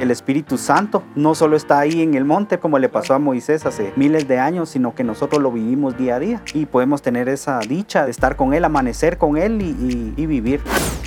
El 0.00 0.10
Espíritu 0.10 0.58
Santo 0.58 1.02
no 1.14 1.34
solo 1.34 1.56
está 1.56 1.78
ahí 1.78 2.02
en 2.02 2.14
el 2.14 2.26
monte 2.26 2.58
como 2.58 2.78
le 2.78 2.90
pasó 2.90 3.14
a 3.14 3.18
Moisés 3.18 3.64
hace 3.64 3.94
miles 3.96 4.28
de 4.28 4.38
años, 4.38 4.68
sino 4.68 4.94
que 4.94 5.04
nosotros 5.04 5.40
lo 5.40 5.50
vivimos 5.50 5.96
día 5.96 6.16
a 6.16 6.18
día 6.18 6.42
y 6.52 6.66
podemos 6.66 7.00
tener 7.00 7.30
esa 7.30 7.60
dicha 7.60 8.04
de 8.04 8.10
estar 8.10 8.36
con 8.36 8.52
Él, 8.52 8.64
amanecer 8.66 9.16
con 9.16 9.38
Él 9.38 9.62
y, 9.62 10.12
y 10.20 10.26
vivir. 10.26 10.60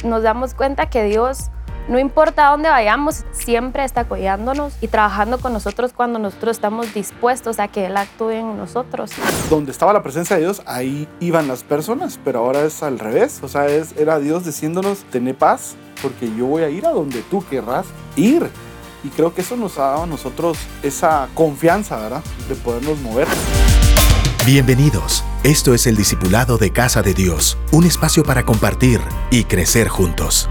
Nos 0.03 0.23
damos 0.23 0.55
cuenta 0.55 0.89
que 0.89 1.03
Dios 1.03 1.51
no 1.87 1.97
importa 1.97 2.47
a 2.47 2.51
dónde 2.51 2.69
vayamos, 2.69 3.25
siempre 3.31 3.83
está 3.83 4.05
cuidándonos 4.05 4.73
y 4.79 4.87
trabajando 4.87 5.39
con 5.39 5.53
nosotros 5.53 5.91
cuando 5.91 6.19
nosotros 6.19 6.57
estamos 6.57 6.93
dispuestos 6.93 7.59
a 7.59 7.67
que 7.67 7.87
Él 7.87 7.97
actúe 7.97 8.29
en 8.29 8.57
nosotros. 8.57 9.11
Donde 9.49 9.71
estaba 9.71 9.91
la 9.91 10.03
presencia 10.03 10.35
de 10.35 10.43
Dios, 10.43 10.61
ahí 10.67 11.07
iban 11.19 11.47
las 11.47 11.63
personas, 11.63 12.19
pero 12.23 12.39
ahora 12.39 12.61
es 12.61 12.83
al 12.83 12.99
revés. 12.99 13.39
O 13.41 13.47
sea, 13.47 13.67
es, 13.67 13.97
era 13.97 14.19
Dios 14.19 14.45
diciéndonos, 14.45 15.03
tené 15.05 15.33
paz, 15.33 15.75
porque 16.01 16.31
yo 16.35 16.45
voy 16.45 16.61
a 16.61 16.69
ir 16.69 16.85
a 16.85 16.91
donde 16.91 17.21
tú 17.23 17.43
querrás 17.49 17.87
ir. 18.15 18.49
Y 19.01 19.09
creo 19.09 19.33
que 19.33 19.41
eso 19.41 19.55
nos 19.55 19.77
ha 19.77 19.91
dado 19.91 20.03
a 20.03 20.07
nosotros 20.07 20.57
esa 20.83 21.29
confianza, 21.33 21.97
¿verdad? 21.97 22.23
De 22.49 22.55
podernos 22.55 22.99
mover. 22.99 23.27
Bienvenidos. 24.45 25.23
Esto 25.43 25.73
es 25.73 25.87
el 25.87 25.95
Discipulado 25.95 26.57
de 26.57 26.71
Casa 26.71 27.01
de 27.01 27.13
Dios, 27.13 27.57
un 27.71 27.85
espacio 27.85 28.23
para 28.23 28.45
compartir 28.45 28.99
y 29.31 29.45
crecer 29.45 29.87
juntos. 29.87 30.49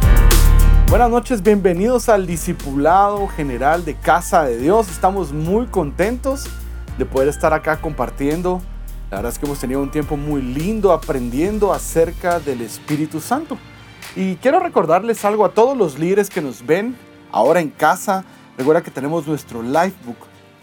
Buenas 0.89 1.11
noches, 1.11 1.43
bienvenidos 1.43 2.09
al 2.09 2.27
Discipulado 2.27 3.29
General 3.29 3.85
de 3.85 3.95
Casa 3.97 4.45
de 4.45 4.57
Dios. 4.57 4.89
Estamos 4.89 5.35
muy 5.35 5.67
contentos 5.67 6.47
de 6.97 7.05
poder 7.05 7.29
estar 7.29 7.53
acá 7.53 7.83
compartiendo. 7.83 8.63
La 9.11 9.19
verdad 9.19 9.33
es 9.33 9.39
que 9.39 9.45
hemos 9.45 9.59
tenido 9.59 9.83
un 9.83 9.91
tiempo 9.91 10.17
muy 10.17 10.41
lindo 10.41 10.93
aprendiendo 10.93 11.71
acerca 11.71 12.41
del 12.41 12.63
Espíritu 12.63 13.21
Santo. 13.21 13.59
Y 14.17 14.37
quiero 14.37 14.59
recordarles 14.59 15.23
algo 15.27 15.45
a 15.45 15.51
todos 15.51 15.77
los 15.77 15.99
líderes 15.99 16.31
que 16.31 16.41
nos 16.41 16.65
ven 16.65 16.97
ahora 17.31 17.61
en 17.61 17.69
casa. 17.69 18.25
Recuerda 18.59 18.83
que 18.83 18.91
tenemos 18.91 19.25
nuestro 19.25 19.63
Lifebook. 19.63 20.17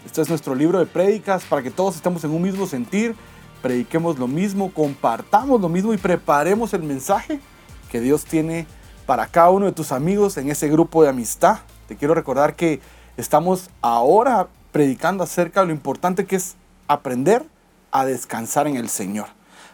Este 0.04 0.20
es 0.20 0.28
nuestro 0.28 0.54
libro 0.54 0.78
de 0.78 0.84
prédicas 0.84 1.44
para 1.44 1.62
que 1.62 1.70
todos 1.70 1.96
estemos 1.96 2.22
en 2.24 2.30
un 2.30 2.42
mismo 2.42 2.66
sentir, 2.66 3.16
prediquemos 3.62 4.18
lo 4.18 4.28
mismo, 4.28 4.70
compartamos 4.70 5.62
lo 5.62 5.70
mismo 5.70 5.94
y 5.94 5.96
preparemos 5.96 6.74
el 6.74 6.82
mensaje 6.82 7.40
que 7.90 8.02
Dios 8.02 8.26
tiene 8.26 8.66
para 9.06 9.26
cada 9.28 9.48
uno 9.48 9.64
de 9.64 9.72
tus 9.72 9.92
amigos 9.92 10.36
en 10.36 10.50
ese 10.50 10.68
grupo 10.68 11.02
de 11.02 11.08
amistad. 11.08 11.60
Te 11.88 11.96
quiero 11.96 12.12
recordar 12.12 12.54
que 12.54 12.80
estamos 13.16 13.70
ahora 13.80 14.48
predicando 14.72 15.24
acerca 15.24 15.62
de 15.62 15.68
lo 15.68 15.72
importante 15.72 16.26
que 16.26 16.36
es 16.36 16.56
aprender 16.88 17.46
a 17.92 18.04
descansar 18.04 18.66
en 18.66 18.76
el 18.76 18.90
Señor. 18.90 19.28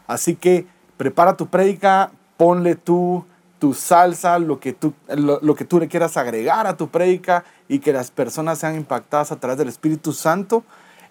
Así 0.06 0.36
que 0.36 0.68
prepara 0.96 1.36
tu 1.36 1.48
prédica, 1.48 2.12
ponle 2.36 2.76
tu, 2.76 3.24
tu 3.62 3.74
salsa, 3.74 4.40
lo 4.40 4.58
que, 4.58 4.72
tú, 4.72 4.92
lo, 5.06 5.54
que 5.54 5.64
tú 5.64 5.78
le 5.78 5.86
quieras 5.86 6.16
agregar 6.16 6.66
a 6.66 6.76
tu 6.76 6.88
prédica 6.88 7.44
y 7.68 7.78
que 7.78 7.92
las 7.92 8.10
personas 8.10 8.58
sean 8.58 8.74
impactadas 8.74 9.30
a 9.30 9.36
través 9.36 9.56
del 9.56 9.68
Espíritu 9.68 10.12
Santo 10.12 10.64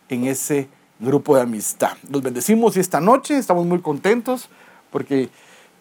en 0.10 0.26
ese 0.26 0.68
grupo 1.00 1.38
de 1.38 1.44
amistad. 1.44 1.94
Los 2.10 2.22
bendecimos 2.22 2.76
y 2.76 2.82
esta 2.82 3.00
noche 3.00 3.38
estamos 3.38 3.66
muy 3.66 3.80
contentos 3.80 4.50
porque 4.90 5.30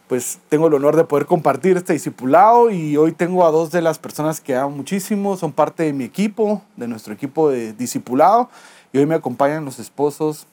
pues 0.06 0.38
tengo 0.48 0.68
el 0.68 0.74
honor 0.74 0.94
de 0.94 1.02
poder 1.02 1.26
compartir 1.26 1.76
este 1.76 1.92
discipulado 1.92 2.70
y 2.70 2.96
hoy 2.96 3.10
tengo 3.10 3.44
a 3.44 3.50
dos 3.50 3.72
de 3.72 3.82
las 3.82 3.98
personas 3.98 4.41
que 4.41 4.54
amo 4.54 4.70
muchísimo, 4.70 5.36
son 5.36 5.50
parte 5.50 5.82
de 5.82 5.92
mi 5.92 6.04
equipo, 6.04 6.62
de 6.76 6.86
nuestro 6.86 7.12
equipo 7.12 7.50
de 7.50 7.72
discipulado 7.72 8.48
y 8.92 8.98
hoy 8.98 9.06
me 9.06 9.16
acompañan 9.16 9.64
los 9.64 9.80
esposos 9.80 10.46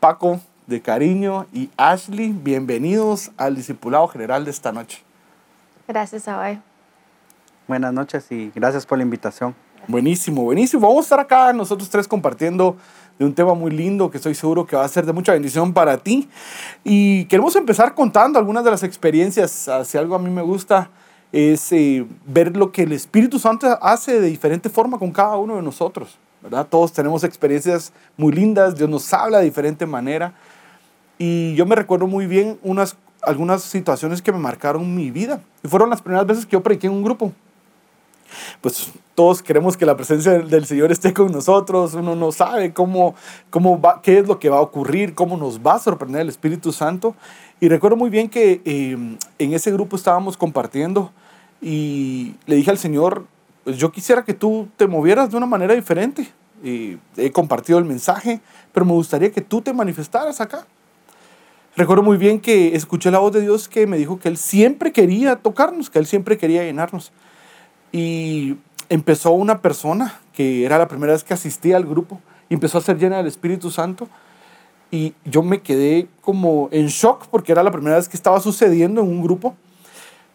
Paco 0.00 0.38
de 0.66 0.82
Cariño 0.82 1.46
y 1.50 1.70
Ashley. 1.78 2.28
Bienvenidos 2.28 3.30
al 3.38 3.56
discipulado 3.56 4.06
general 4.08 4.44
de 4.44 4.50
esta 4.50 4.70
noche. 4.70 5.03
Gracias, 5.86 6.28
Abay. 6.28 6.60
Buenas 7.68 7.92
noches 7.92 8.30
y 8.30 8.50
gracias 8.54 8.86
por 8.86 8.98
la 8.98 9.04
invitación. 9.04 9.54
Buenísimo, 9.86 10.42
buenísimo. 10.42 10.86
Vamos 10.86 11.04
a 11.04 11.06
estar 11.06 11.20
acá 11.20 11.52
nosotros 11.52 11.90
tres 11.90 12.08
compartiendo 12.08 12.76
de 13.18 13.24
un 13.24 13.34
tema 13.34 13.54
muy 13.54 13.70
lindo 13.70 14.10
que 14.10 14.16
estoy 14.16 14.34
seguro 14.34 14.66
que 14.66 14.76
va 14.76 14.84
a 14.84 14.88
ser 14.88 15.04
de 15.04 15.12
mucha 15.12 15.32
bendición 15.32 15.72
para 15.72 15.98
ti. 15.98 16.28
Y 16.84 17.26
queremos 17.26 17.54
empezar 17.56 17.94
contando 17.94 18.38
algunas 18.38 18.64
de 18.64 18.70
las 18.70 18.82
experiencias. 18.82 19.68
Si 19.84 19.98
algo 19.98 20.14
a 20.14 20.18
mí 20.18 20.30
me 20.30 20.42
gusta 20.42 20.90
es 21.32 21.72
eh, 21.72 22.06
ver 22.26 22.56
lo 22.56 22.70
que 22.70 22.84
el 22.84 22.92
Espíritu 22.92 23.38
Santo 23.38 23.78
hace 23.82 24.20
de 24.20 24.28
diferente 24.28 24.70
forma 24.70 24.98
con 24.98 25.10
cada 25.10 25.36
uno 25.36 25.56
de 25.56 25.62
nosotros. 25.62 26.18
¿verdad? 26.40 26.66
Todos 26.68 26.92
tenemos 26.92 27.24
experiencias 27.24 27.92
muy 28.16 28.32
lindas, 28.32 28.76
Dios 28.76 28.88
nos 28.88 29.12
habla 29.12 29.38
de 29.38 29.44
diferente 29.46 29.86
manera. 29.86 30.34
Y 31.18 31.54
yo 31.54 31.66
me 31.66 31.74
recuerdo 31.74 32.06
muy 32.06 32.26
bien 32.26 32.58
unas, 32.62 32.96
algunas 33.26 33.62
situaciones 33.62 34.22
que 34.22 34.32
me 34.32 34.38
marcaron 34.38 34.94
mi 34.94 35.10
vida. 35.10 35.40
Y 35.62 35.68
fueron 35.68 35.90
las 35.90 36.02
primeras 36.02 36.26
veces 36.26 36.46
que 36.46 36.52
yo 36.52 36.62
prediqué 36.62 36.86
en 36.86 36.94
un 36.94 37.02
grupo 37.02 37.32
pues 38.60 38.92
todos 39.14 39.42
queremos 39.42 39.76
que 39.76 39.86
la 39.86 39.96
presencia 39.96 40.32
del 40.32 40.66
Señor 40.66 40.90
esté 40.92 41.12
con 41.12 41.30
nosotros, 41.30 41.94
uno 41.94 42.16
no 42.16 42.32
sabe 42.32 42.72
cómo, 42.72 43.14
cómo 43.50 43.80
va, 43.80 44.00
qué 44.02 44.18
es 44.18 44.26
lo 44.26 44.38
que 44.38 44.48
va 44.48 44.58
a 44.58 44.62
ocurrir, 44.62 45.14
cómo 45.14 45.36
nos 45.36 45.60
va 45.60 45.74
a 45.74 45.78
sorprender 45.78 46.22
el 46.22 46.28
Espíritu 46.28 46.72
Santo. 46.72 47.14
Y 47.60 47.68
recuerdo 47.68 47.96
muy 47.96 48.10
bien 48.10 48.28
que 48.28 48.60
em, 48.64 49.16
en 49.38 49.54
ese 49.54 49.70
grupo 49.72 49.96
estábamos 49.96 50.36
compartiendo 50.36 51.12
y 51.62 52.34
le 52.46 52.56
dije 52.56 52.70
al 52.70 52.78
Señor, 52.78 53.26
pues 53.62 53.78
yo 53.78 53.92
quisiera 53.92 54.24
que 54.24 54.34
tú 54.34 54.68
te 54.76 54.86
movieras 54.86 55.30
de 55.30 55.36
una 55.36 55.46
manera 55.46 55.74
diferente. 55.74 56.30
Y 56.62 56.98
he 57.16 57.30
compartido 57.30 57.78
el 57.78 57.84
mensaje, 57.84 58.40
pero 58.72 58.86
me 58.86 58.92
gustaría 58.92 59.30
que 59.30 59.42
tú 59.42 59.60
te 59.60 59.72
manifestaras 59.72 60.40
acá. 60.40 60.66
Recuerdo 61.76 62.04
muy 62.04 62.18
bien 62.18 62.38
que 62.38 62.76
escuché 62.76 63.10
la 63.10 63.18
voz 63.18 63.32
de 63.32 63.40
Dios 63.40 63.68
que 63.68 63.88
me 63.88 63.96
dijo 63.96 64.20
que 64.20 64.28
Él 64.28 64.36
siempre 64.36 64.92
quería 64.92 65.36
tocarnos, 65.36 65.90
que 65.90 65.98
Él 65.98 66.06
siempre 66.06 66.38
quería 66.38 66.62
llenarnos. 66.62 67.10
Y 67.90 68.56
empezó 68.88 69.32
una 69.32 69.60
persona 69.60 70.20
que 70.32 70.64
era 70.64 70.78
la 70.78 70.86
primera 70.86 71.14
vez 71.14 71.24
que 71.24 71.34
asistía 71.34 71.76
al 71.76 71.84
grupo 71.84 72.20
y 72.48 72.54
empezó 72.54 72.78
a 72.78 72.80
ser 72.80 72.96
llena 72.98 73.16
del 73.16 73.26
Espíritu 73.26 73.72
Santo. 73.72 74.08
Y 74.92 75.14
yo 75.24 75.42
me 75.42 75.62
quedé 75.62 76.06
como 76.20 76.68
en 76.70 76.86
shock 76.86 77.26
porque 77.26 77.50
era 77.50 77.64
la 77.64 77.72
primera 77.72 77.96
vez 77.96 78.08
que 78.08 78.16
estaba 78.16 78.38
sucediendo 78.38 79.00
en 79.00 79.08
un 79.08 79.20
grupo. 79.20 79.56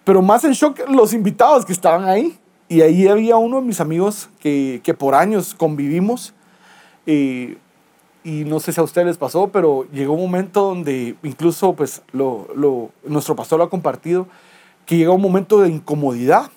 Pero 0.04 0.22
más 0.22 0.44
en 0.44 0.52
shock 0.52 0.90
los 0.90 1.14
invitados 1.14 1.66
que 1.66 1.72
estaban 1.72 2.04
ahí. 2.04 2.38
Y 2.68 2.82
ahí 2.82 3.08
había 3.08 3.38
uno 3.38 3.62
de 3.62 3.66
mis 3.66 3.80
amigos 3.80 4.30
que, 4.42 4.82
que 4.84 4.94
por 4.94 5.16
años 5.16 5.56
convivimos. 5.56 6.34
Eh, 7.06 7.58
y 8.24 8.44
no 8.46 8.60
sé 8.60 8.74
si 8.74 8.80
a 8.80 8.84
ustedes 8.84 9.08
les 9.08 9.18
pasó, 9.18 9.48
pero 9.48 9.88
llegó 9.92 10.14
un 10.14 10.22
momento 10.22 10.62
donde 10.62 11.16
incluso 11.24 11.74
pues 11.74 12.02
lo, 12.12 12.48
lo, 12.56 12.90
nuestro 13.06 13.36
pastor 13.36 13.60
lo 13.60 13.66
ha 13.66 13.70
compartido, 13.70 14.28
que 14.86 14.98
llegó 14.98 15.14
un 15.14 15.22
momento 15.22 15.62
de 15.62 15.70
incomodidad 15.70 16.52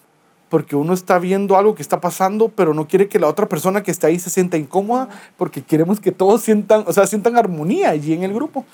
porque 0.52 0.76
uno 0.76 0.92
está 0.92 1.18
viendo 1.18 1.56
algo 1.56 1.74
que 1.74 1.80
está 1.80 1.98
pasando, 2.02 2.50
pero 2.50 2.74
no 2.74 2.86
quiere 2.86 3.08
que 3.08 3.18
la 3.18 3.26
otra 3.26 3.48
persona 3.48 3.82
que 3.82 3.90
está 3.90 4.08
ahí 4.08 4.18
se 4.18 4.28
sienta 4.28 4.58
incómoda, 4.58 5.08
porque 5.38 5.62
queremos 5.62 5.98
que 5.98 6.12
todos 6.12 6.42
sientan, 6.42 6.84
o 6.86 6.92
sea, 6.92 7.06
sientan 7.06 7.38
armonía 7.38 7.88
allí 7.88 8.12
en 8.12 8.22
el 8.22 8.34
grupo. 8.34 8.66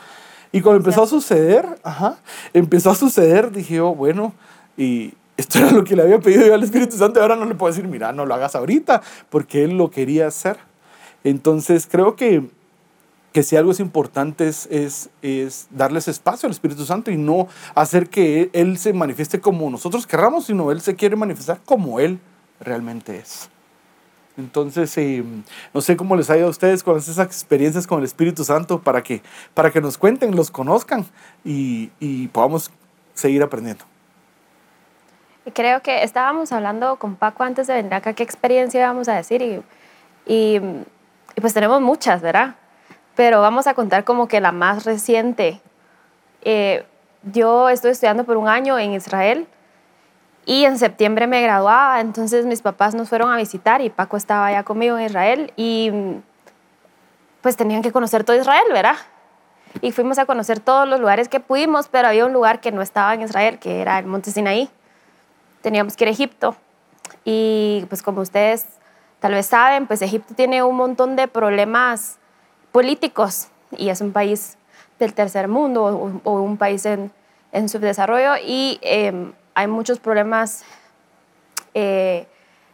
Y 0.51 0.61
cuando 0.61 0.79
empezó 0.79 1.05
a 1.05 1.07
suceder, 1.07 1.79
ajá, 1.85 2.19
empezó 2.53 2.91
a 2.91 2.97
suceder, 2.97 3.53
dije 3.53 3.77
yo, 3.77 3.95
bueno, 3.95 4.33
y 4.77 5.15
esto 5.37 5.61
era 5.61 5.71
lo 5.71 5.85
que 5.85 5.95
le 5.95 6.03
había 6.03 6.19
pedido 6.19 6.45
yo 6.45 6.55
al 6.55 6.65
Espíritu 6.65 6.97
Santo, 6.97 7.23
ahora 7.23 7.37
no 7.37 7.45
le 7.45 7.55
puedo 7.55 7.73
decir, 7.73 7.87
mira, 7.87 8.13
no 8.13 8.27
lo 8.27 8.35
hagas 8.35 8.57
ahorita, 8.57 9.01
porque 9.31 9.63
él 9.63 9.79
lo 9.79 9.89
quería 9.89 10.27
hacer. 10.27 10.57
Entonces, 11.23 11.87
creo 11.89 12.17
que 12.17 12.51
que 13.33 13.43
si 13.43 13.57
algo 13.57 13.71
es 13.71 13.81
importante 13.81 14.49
es, 14.49 14.67
es, 14.71 15.11
es, 15.23 15.69
darles 15.71 16.09
espacio 16.09 16.47
al 16.47 16.53
Espíritu 16.53 16.85
Santo 16.85 17.11
y 17.11 17.17
no 17.17 17.49
hacer 17.75 18.09
que 18.09 18.51
Él 18.53 18.79
se 18.79 18.93
manifieste 18.93 19.41
como 19.41 19.69
nosotros 19.71 20.07
querramos, 20.07 20.47
sino 20.47 20.71
Él 20.71 20.81
se 20.81 20.97
quiere 20.97 21.17
manifestar 21.17 21.61
como 21.65 22.01
Él 22.01 22.19
realmente 22.61 23.19
es. 23.19 23.51
Entonces, 24.39 24.97
eh, 24.99 25.25
no 25.75 25.81
sé 25.81 25.97
cómo 25.97 26.15
les 26.15 26.31
ha 26.31 26.37
ido 26.37 26.47
a 26.47 26.51
ustedes 26.51 26.85
con 26.85 26.97
esas 26.97 27.19
experiencias 27.19 27.87
con 27.87 27.99
el 27.99 28.05
Espíritu 28.05 28.45
Santo 28.45 28.81
para 28.81 29.03
que, 29.03 29.21
para 29.53 29.71
que 29.71 29.81
nos 29.81 29.99
cuenten, 29.99 30.37
los 30.37 30.51
conozcan 30.51 31.05
y, 31.45 31.91
y 31.99 32.29
podamos 32.29 32.71
seguir 33.15 33.43
aprendiendo. 33.43 33.85
Creo 35.55 35.83
que 35.83 36.05
estábamos 36.05 36.53
hablando 36.53 36.97
con 36.97 37.17
Paco 37.17 37.43
antes 37.43 37.67
de 37.67 37.75
venir 37.75 37.95
acá 37.95 38.13
qué 38.13 38.23
experiencia 38.23 38.81
íbamos 38.81 39.09
a 39.09 39.15
decir 39.15 39.43
y, 39.43 39.61
y, 40.27 40.61
y 41.35 41.41
pues 41.41 41.53
tenemos 41.53 41.81
muchas, 41.81 42.23
¿verdad? 42.23 42.55
Pero 43.19 43.41
vamos 43.41 43.67
a 43.67 43.75
contar 43.75 44.05
como 44.05 44.29
que 44.29 44.41
la 44.41 44.53
más 44.53 44.85
reciente. 44.85 45.61
Eh, 46.43 46.85
yo 47.25 47.69
estoy 47.69 47.91
estudiando 47.91 48.23
por 48.23 48.37
un 48.37 48.47
año 48.47 48.79
en 48.79 48.93
Israel 48.93 49.49
y 50.47 50.65
en 50.65 50.79
septiembre 50.79 51.27
me 51.27 51.43
graduaba, 51.43 52.01
entonces 52.01 52.47
mis 52.47 52.63
papás 52.63 52.95
nos 52.95 53.09
fueron 53.09 53.33
a 53.33 53.37
visitar 53.37 53.81
y 53.81 53.91
Paco 53.91 54.17
estaba 54.17 54.47
allá 54.47 54.63
conmigo 54.63 54.97
en 54.97 55.07
Israel 55.07 55.53
y 55.57 55.91
pues 57.41 57.57
tenían 57.57 57.83
que 57.83 57.91
conocer 57.91 58.23
todo 58.23 58.37
Israel, 58.37 58.63
¿verdad? 58.73 58.95
Y 59.81 59.91
fuimos 59.91 60.19
a 60.19 60.25
conocer 60.25 60.61
todos 60.61 60.89
los 60.89 61.01
lugares 61.01 61.29
que 61.29 61.41
pudimos, 61.41 61.89
pero 61.89 62.07
había 62.07 62.25
un 62.25 62.33
lugar 62.33 62.61
que 62.61 62.71
no 62.71 62.83
estaba 62.83 63.15
en 63.15 63.23
Israel, 63.23 63.59
que 63.59 63.81
era 63.81 63.99
el 63.99 64.07
Monte 64.07 64.31
Sinaí. 64.31 64.71
Teníamos 65.61 65.97
que 65.97 66.05
ir 66.05 66.09
a 66.09 66.13
Egipto. 66.13 66.55
Y 67.25 67.85
pues 67.89 68.01
como 68.01 68.21
ustedes 68.21 68.67
tal 69.19 69.33
vez 69.33 69.47
saben, 69.47 69.89
pues 69.89 70.03
Egipto 70.03 70.35
tiene 70.35 70.63
un 70.63 70.77
montón 70.77 71.17
de 71.17 71.27
problemas 71.27 72.18
políticos 72.73 73.49
y 73.77 73.89
es 73.89 74.01
un 74.01 74.13
país 74.13 74.57
del 74.99 75.15
tercer 75.15 75.49
mundo 75.49 75.85
o, 76.25 76.41
un 76.41 76.57
país 76.57 76.85
en, 76.87 77.11
en 77.53 77.69
subdesarrollo 77.69 78.35
y 78.45 78.79
em, 78.83 79.33
hay 79.55 79.67
muchos 79.67 79.99
problemas 79.99 80.65
eh, 81.75 82.27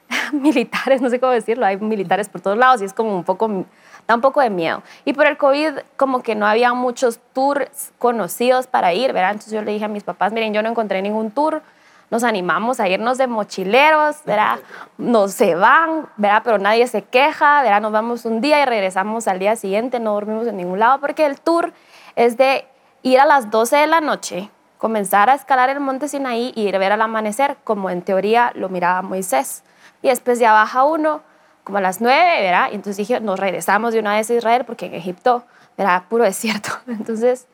militares, 0.32 1.00
no 1.00 1.11
sé 1.11 1.20
cómo 1.20 1.32
decirlo, 1.32 1.67
hay 1.67 1.76
militares 1.76 2.29
por 2.29 2.41
todos 2.41 2.56
lados 2.56 2.82
y 2.82 2.85
es 2.85 2.93
como 2.93 3.17
un 3.17 3.25
poco, 3.25 3.67
da 4.06 4.14
un 4.14 4.20
poco 4.20 4.41
de 4.41 4.50
miedo. 4.50 4.82
Y 5.05 5.12
por 5.12 5.26
el 5.26 5.37
COVID 5.37 5.79
como 5.97 6.23
que 6.23 6.35
no 6.35 6.47
había 6.47 6.73
muchos 6.75 7.20
tours 7.32 7.93
conocidos 7.99 8.67
para 8.67 8.93
ir, 8.94 9.12
¿verdad? 9.12 9.32
Entonces 9.32 9.52
yo 9.52 9.62
le 9.62 9.73
dije 9.73 9.85
a 9.85 9.88
mis 9.88 10.05
papás, 10.05 10.32
miren, 10.32 10.52
yo 10.52 10.62
no 10.62 10.70
encontré 10.70 11.02
ningún 11.02 11.31
tour, 11.31 11.62
nos 12.11 12.25
animamos 12.25 12.81
a 12.81 12.89
irnos 12.89 13.19
de 13.19 13.27
mochileros, 13.27 14.17
¿verdad? 14.25 14.59
Nos 14.99 15.33
se 15.33 15.55
van, 15.55 16.09
¿verdad? 16.17 16.43
Pero 16.45 16.59
nadie 16.59 16.87
se 16.87 17.03
queja, 17.03 17.62
¿verdad? 17.62 17.81
Nos 17.81 17.93
vamos 17.93 18.25
un 18.25 18.41
día 18.41 18.62
y 18.62 18.65
regresamos 18.65 19.27
al 19.29 19.39
día 19.39 19.56
siguiente, 19.56 20.01
no 20.01 20.15
dormimos 20.15 20.47
en 20.47 20.56
ningún 20.56 20.79
lado 20.79 21.01
porque 21.01 21.27
el 21.27 21.41
tour 21.41 21.73
es 22.17 22.37
de 22.37 22.67
ir 23.03 23.21
a 23.21 23.27
las 23.27 23.51
12 23.51 23.77
de 23.77 23.87
la 23.87 24.01
noche, 24.01 24.51
comenzar 24.79 25.31
a 25.31 25.35
escalar 25.35 25.71
el 25.71 25.81
monte 25.81 26.09
Sinaí 26.09 26.53
y 26.55 26.69
ir 26.69 26.77
a 26.77 26.79
ver 26.79 26.93
al 26.93 27.03
amanecer, 27.03 27.56
como 27.65 27.91
en 27.91 28.03
teoría 28.03 28.53
lo 28.55 28.69
miraba 28.69 29.03
Moisés. 29.03 29.65
Y 30.03 30.09
después 30.09 30.39
ya 30.39 30.53
baja 30.53 30.85
uno, 30.85 31.23
como 31.65 31.79
a 31.79 31.81
las 31.81 32.00
9, 32.00 32.43
¿verdad? 32.43 32.69
Y 32.71 32.75
entonces 32.75 32.99
dije, 32.99 33.21
nos 33.21 33.41
regresamos 33.41 33.95
de 33.95 34.00
una 34.00 34.15
vez 34.15 34.31
a 34.31 34.35
Israel 34.35 34.65
porque 34.67 34.87
en 34.87 34.95
Egipto 34.95 35.45
era 35.77 36.05
puro 36.09 36.25
desierto. 36.25 36.71
Entonces 36.87 37.47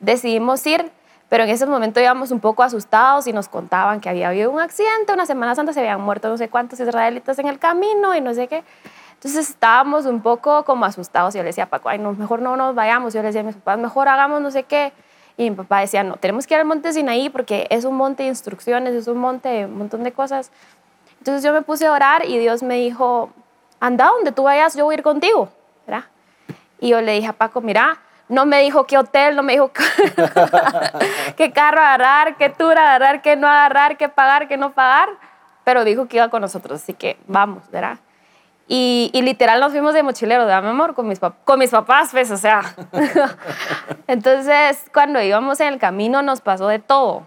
decidimos 0.00 0.64
ir 0.66 0.90
pero 1.28 1.44
en 1.44 1.50
ese 1.50 1.66
momento 1.66 2.00
íbamos 2.00 2.30
un 2.30 2.40
poco 2.40 2.62
asustados 2.62 3.26
y 3.26 3.32
nos 3.32 3.48
contaban 3.48 4.00
que 4.00 4.08
había 4.08 4.28
habido 4.28 4.50
un 4.50 4.60
accidente, 4.60 5.12
una 5.12 5.26
Semana 5.26 5.54
Santa 5.54 5.72
se 5.72 5.80
habían 5.80 6.00
muerto 6.00 6.28
no 6.28 6.36
sé 6.36 6.48
cuántos 6.48 6.80
israelitas 6.80 7.38
en 7.38 7.48
el 7.48 7.58
camino 7.58 8.14
y 8.14 8.20
no 8.20 8.34
sé 8.34 8.46
qué. 8.48 8.64
Entonces 9.14 9.48
estábamos 9.48 10.04
un 10.04 10.20
poco 10.20 10.64
como 10.64 10.84
asustados 10.84 11.32
yo 11.32 11.40
le 11.40 11.46
decía 11.46 11.64
a 11.64 11.68
Paco, 11.68 11.88
ay, 11.88 11.98
no, 11.98 12.12
mejor 12.12 12.42
no 12.42 12.56
nos 12.56 12.74
vayamos. 12.74 13.14
Yo 13.14 13.22
le 13.22 13.28
decía 13.28 13.40
a 13.40 13.44
mis 13.44 13.54
papás, 13.54 13.78
mejor 13.78 14.06
hagamos 14.08 14.42
no 14.42 14.50
sé 14.50 14.64
qué. 14.64 14.92
Y 15.38 15.48
mi 15.48 15.56
papá 15.56 15.80
decía, 15.80 16.04
no, 16.04 16.16
tenemos 16.16 16.46
que 16.46 16.54
ir 16.54 16.60
al 16.60 16.66
monte 16.66 16.92
Sinaí 16.92 17.30
porque 17.30 17.66
es 17.70 17.86
un 17.86 17.96
monte 17.96 18.24
de 18.24 18.28
instrucciones, 18.28 18.94
es 18.94 19.08
un 19.08 19.16
monte 19.16 19.48
de 19.48 19.64
un 19.64 19.78
montón 19.78 20.02
de 20.02 20.12
cosas. 20.12 20.52
Entonces 21.18 21.42
yo 21.42 21.54
me 21.54 21.62
puse 21.62 21.86
a 21.86 21.92
orar 21.92 22.26
y 22.26 22.38
Dios 22.38 22.62
me 22.62 22.74
dijo, 22.74 23.30
anda 23.80 24.08
donde 24.08 24.30
tú 24.30 24.42
vayas, 24.42 24.76
yo 24.76 24.84
voy 24.84 24.94
a 24.94 24.98
ir 24.98 25.02
contigo. 25.02 25.48
¿verdad? 25.86 26.04
Y 26.80 26.88
yo 26.88 27.00
le 27.00 27.12
dije 27.12 27.28
a 27.28 27.32
Paco, 27.32 27.62
mira, 27.62 27.98
no 28.34 28.46
me 28.46 28.60
dijo 28.60 28.86
qué 28.86 28.98
hotel, 28.98 29.36
no 29.36 29.42
me 29.42 29.52
dijo 29.54 29.70
qué 31.36 31.52
carro 31.52 31.80
agarrar, 31.80 32.36
qué 32.36 32.50
tour 32.50 32.76
agarrar, 32.76 33.22
qué 33.22 33.36
no 33.36 33.46
agarrar, 33.46 33.96
qué 33.96 34.08
pagar, 34.08 34.48
qué 34.48 34.56
no 34.56 34.72
pagar, 34.72 35.08
pero 35.62 35.84
dijo 35.84 36.08
que 36.08 36.18
iba 36.18 36.28
con 36.28 36.42
nosotros, 36.42 36.82
así 36.82 36.92
que 36.92 37.16
vamos, 37.26 37.70
¿verdad? 37.70 37.98
Y, 38.66 39.10
literal 39.12 39.60
nos 39.60 39.72
fuimos 39.72 39.92
de 39.92 40.02
mochilero, 40.02 40.46
¿verdad, 40.46 40.62
mi 40.62 40.70
amor? 40.70 40.94
Con 40.94 41.06
mis, 41.06 41.20
con 41.44 41.58
mis 41.58 41.70
papás, 41.70 42.08
pues, 42.12 42.30
o 42.30 42.36
sea. 42.38 42.62
Entonces, 44.06 44.86
cuando 44.92 45.20
íbamos 45.20 45.60
en 45.60 45.74
el 45.74 45.78
camino 45.78 46.22
nos 46.22 46.40
pasó 46.40 46.68
de 46.68 46.78
todo. 46.78 47.26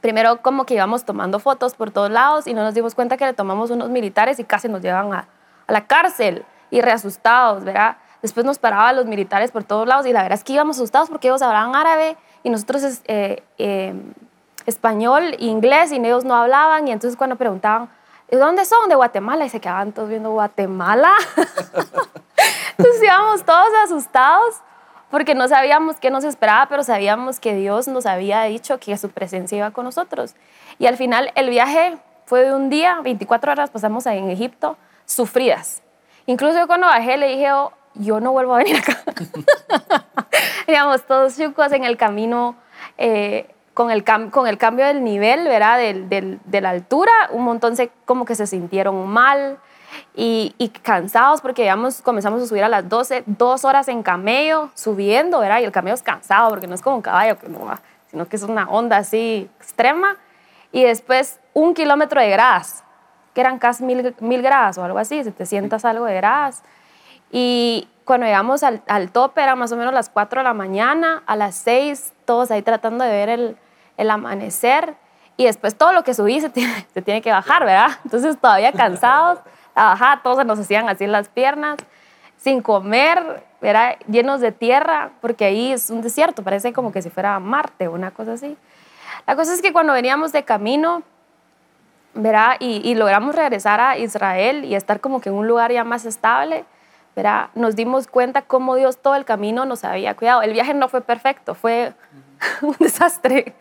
Primero, 0.00 0.40
como 0.42 0.64
que 0.64 0.74
íbamos 0.74 1.04
tomando 1.04 1.40
fotos 1.40 1.74
por 1.74 1.90
todos 1.90 2.10
lados 2.10 2.46
y 2.46 2.54
no 2.54 2.62
nos 2.62 2.74
dimos 2.74 2.94
cuenta 2.94 3.16
que 3.16 3.26
le 3.26 3.32
tomamos 3.32 3.70
unos 3.70 3.90
militares 3.90 4.38
y 4.38 4.44
casi 4.44 4.68
nos 4.68 4.82
llevan 4.82 5.12
a, 5.12 5.26
a 5.66 5.72
la 5.72 5.86
cárcel 5.88 6.44
y 6.70 6.80
reasustados, 6.80 7.64
¿verdad? 7.64 7.96
Después 8.22 8.44
nos 8.46 8.58
paraban 8.58 8.96
los 8.96 9.06
militares 9.06 9.50
por 9.50 9.64
todos 9.64 9.86
lados 9.86 10.06
y 10.06 10.12
la 10.12 10.22
verdad 10.22 10.38
es 10.38 10.44
que 10.44 10.52
íbamos 10.52 10.76
asustados 10.76 11.08
porque 11.08 11.28
ellos 11.28 11.42
hablaban 11.42 11.74
árabe 11.74 12.16
y 12.42 12.50
nosotros 12.50 13.00
eh, 13.06 13.42
eh, 13.58 13.94
inglés 15.38 15.92
y 15.92 15.96
ellos 15.96 16.24
no 16.24 16.34
hablaban 16.34 16.88
y 16.88 16.92
entonces 16.92 17.16
cuando 17.16 17.36
preguntaban, 17.36 17.88
¿de 18.30 18.38
dónde 18.38 18.64
son? 18.64 18.88
De 18.88 18.94
Guatemala 18.94 19.44
y 19.44 19.48
se 19.48 19.60
quedaban 19.60 19.92
todos 19.92 20.08
viendo 20.08 20.30
Guatemala. 20.30 21.12
entonces 22.78 23.02
íbamos 23.02 23.44
todos 23.44 23.68
asustados 23.84 24.56
porque 25.10 25.34
no 25.34 25.46
sabíamos 25.48 25.96
qué 25.96 26.10
nos 26.10 26.24
esperaba, 26.24 26.66
pero 26.68 26.82
sabíamos 26.82 27.38
que 27.38 27.54
Dios 27.54 27.86
nos 27.88 28.06
había 28.06 28.42
dicho 28.42 28.78
que 28.78 28.96
su 28.98 29.10
presencia 29.10 29.56
iba 29.58 29.70
con 29.70 29.84
nosotros. 29.84 30.34
Y 30.78 30.86
al 30.86 30.96
final 30.96 31.32
el 31.36 31.48
viaje 31.48 31.98
fue 32.26 32.42
de 32.44 32.52
un 32.52 32.68
día, 32.68 32.98
24 33.02 33.52
horas 33.52 33.70
pasamos 33.70 34.04
en 34.06 34.30
Egipto, 34.30 34.76
sufridas. 35.04 35.82
Incluso 36.26 36.58
yo 36.58 36.66
cuando 36.66 36.88
bajé 36.88 37.16
le 37.16 37.28
dije, 37.28 37.52
oh, 37.52 37.72
yo 37.98 38.20
no 38.20 38.32
vuelvo 38.32 38.54
a 38.54 38.58
venir 38.58 38.76
acá. 38.76 38.98
Digamos, 40.66 41.02
todos 41.06 41.36
chucos 41.36 41.72
en 41.72 41.84
el 41.84 41.96
camino, 41.96 42.56
eh, 42.98 43.48
con, 43.74 43.90
el 43.90 44.04
con 44.04 44.46
el 44.46 44.58
cambio 44.58 44.86
del 44.86 45.04
nivel, 45.04 45.44
¿verdad? 45.44 45.78
de 45.78 46.60
la 46.60 46.70
altura, 46.70 47.12
un 47.30 47.44
montón 47.44 47.76
se, 47.76 47.90
como 48.04 48.24
que 48.24 48.34
se 48.34 48.46
sintieron 48.46 49.06
mal 49.08 49.58
y, 50.14 50.72
cansados 50.82 51.40
porque 51.40 51.62
digamos, 51.62 52.00
comenzamos 52.00 52.42
a 52.42 52.46
subir 52.46 52.64
a 52.64 52.68
las 52.68 52.88
12, 52.88 53.24
dos 53.26 53.64
horas 53.64 53.88
en 53.88 54.02
camello, 54.02 54.70
subiendo, 54.74 55.40
¿verdad? 55.40 55.60
Y 55.60 55.64
el 55.64 55.72
camello 55.72 55.94
es 55.94 56.02
cansado 56.02 56.50
porque 56.50 56.66
no 56.66 56.74
es 56.74 56.82
como 56.82 56.96
un 56.96 57.02
caballo, 57.02 57.36
sino 58.10 58.26
que 58.28 58.36
es 58.36 58.42
una 58.42 58.68
onda 58.68 58.98
así 58.98 59.48
extrema. 59.58 60.16
Y 60.72 60.84
después 60.84 61.38
un 61.54 61.74
kilómetro 61.74 62.20
de 62.20 62.30
gradas, 62.30 62.84
que 63.34 63.40
eran 63.40 63.58
casi 63.58 63.84
mil, 63.84 64.14
mil 64.20 64.42
gradas 64.42 64.78
o 64.78 64.84
algo 64.84 64.98
así, 64.98 65.22
700 65.22 65.84
algo 65.84 66.06
de 66.06 66.14
gradas. 66.14 66.62
Y 67.30 67.88
cuando 68.04 68.26
llegamos 68.26 68.62
al, 68.62 68.82
al, 68.86 69.10
tope 69.10 69.42
era 69.42 69.56
más 69.56 69.72
o 69.72 69.76
menos 69.76 69.92
las 69.92 70.08
4 70.08 70.40
de 70.40 70.44
la 70.44 70.54
mañana, 70.54 71.22
a 71.26 71.36
las 71.36 71.56
6 71.56 72.12
todos 72.24 72.50
ahí 72.50 72.62
tratando 72.62 73.04
de 73.04 73.10
ver 73.10 73.28
el, 73.28 73.56
el 73.96 74.10
amanecer 74.10 74.94
y 75.36 75.44
después 75.44 75.76
todo 75.76 75.92
lo 75.92 76.02
que 76.04 76.14
subí 76.14 76.40
se 76.40 76.50
tiene, 76.50 76.86
se 76.94 77.02
tiene 77.02 77.22
que 77.22 77.30
bajar, 77.30 77.64
¿verdad? 77.64 77.98
Entonces 78.04 78.38
todavía 78.38 78.72
cansados, 78.72 79.38
a 79.74 79.84
bajar, 79.84 80.22
todos 80.22 80.38
se 80.38 80.44
nos 80.44 80.58
hacían 80.58 80.88
así 80.88 81.06
las 81.06 81.28
piernas, 81.28 81.76
sin 82.36 82.62
comer, 82.62 83.42
¿verdad? 83.60 83.96
llenos 84.08 84.40
de 84.40 84.52
tierra, 84.52 85.10
porque 85.20 85.44
ahí 85.44 85.72
es 85.72 85.90
un 85.90 86.02
desierto, 86.02 86.42
parece 86.42 86.72
como 86.72 86.92
que 86.92 87.02
si 87.02 87.10
fuera 87.10 87.38
Marte 87.40 87.88
o 87.88 87.92
una 87.92 88.10
cosa 88.10 88.34
así. 88.34 88.56
La 89.26 89.36
cosa 89.36 89.52
es 89.52 89.62
que 89.62 89.72
cuando 89.72 89.92
veníamos 89.92 90.32
de 90.32 90.44
camino, 90.44 91.02
¿verdad? 92.14 92.56
Y, 92.60 92.80
y 92.88 92.94
logramos 92.94 93.34
regresar 93.34 93.80
a 93.80 93.98
Israel 93.98 94.64
y 94.64 94.74
estar 94.74 95.00
como 95.00 95.20
que 95.20 95.28
en 95.28 95.34
un 95.34 95.46
lugar 95.46 95.72
ya 95.72 95.84
más 95.84 96.04
estable, 96.04 96.64
nos 97.54 97.76
dimos 97.76 98.08
cuenta 98.08 98.42
cómo 98.42 98.76
Dios 98.76 98.98
todo 98.98 99.14
el 99.14 99.24
camino 99.24 99.64
nos 99.64 99.84
había 99.84 100.14
cuidado. 100.14 100.42
El 100.42 100.52
viaje 100.52 100.74
no 100.74 100.88
fue 100.88 101.00
perfecto, 101.00 101.54
fue 101.54 101.94
un 102.62 102.76
desastre, 102.78 103.54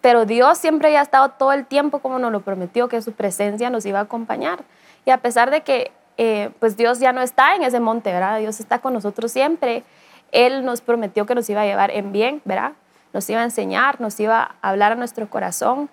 pero 0.00 0.26
Dios 0.26 0.58
siempre 0.58 0.88
había 0.88 1.02
estado 1.02 1.30
todo 1.30 1.52
el 1.52 1.66
tiempo 1.66 2.00
como 2.00 2.18
nos 2.18 2.32
lo 2.32 2.40
prometió, 2.40 2.88
que 2.88 3.00
su 3.02 3.12
presencia 3.12 3.70
nos 3.70 3.86
iba 3.86 3.98
a 4.00 4.02
acompañar. 4.02 4.64
Y 5.06 5.10
a 5.10 5.18
pesar 5.18 5.50
de 5.50 5.62
que 5.62 5.92
eh, 6.18 6.50
pues 6.58 6.76
Dios 6.76 6.98
ya 6.98 7.12
no 7.12 7.22
está 7.22 7.56
en 7.56 7.62
ese 7.62 7.80
monte, 7.80 8.12
¿verdad? 8.12 8.38
Dios 8.38 8.60
está 8.60 8.80
con 8.80 8.92
nosotros 8.92 9.32
siempre. 9.32 9.84
Él 10.32 10.66
nos 10.66 10.82
prometió 10.82 11.24
que 11.24 11.34
nos 11.34 11.48
iba 11.48 11.62
a 11.62 11.64
llevar 11.64 11.90
en 11.90 12.12
bien, 12.12 12.42
¿verdad? 12.44 12.72
Nos 13.14 13.28
iba 13.30 13.40
a 13.40 13.44
enseñar, 13.44 14.00
nos 14.02 14.20
iba 14.20 14.56
a 14.60 14.68
hablar 14.68 14.92
a 14.92 14.94
nuestro 14.96 15.30
corazón. 15.30 15.88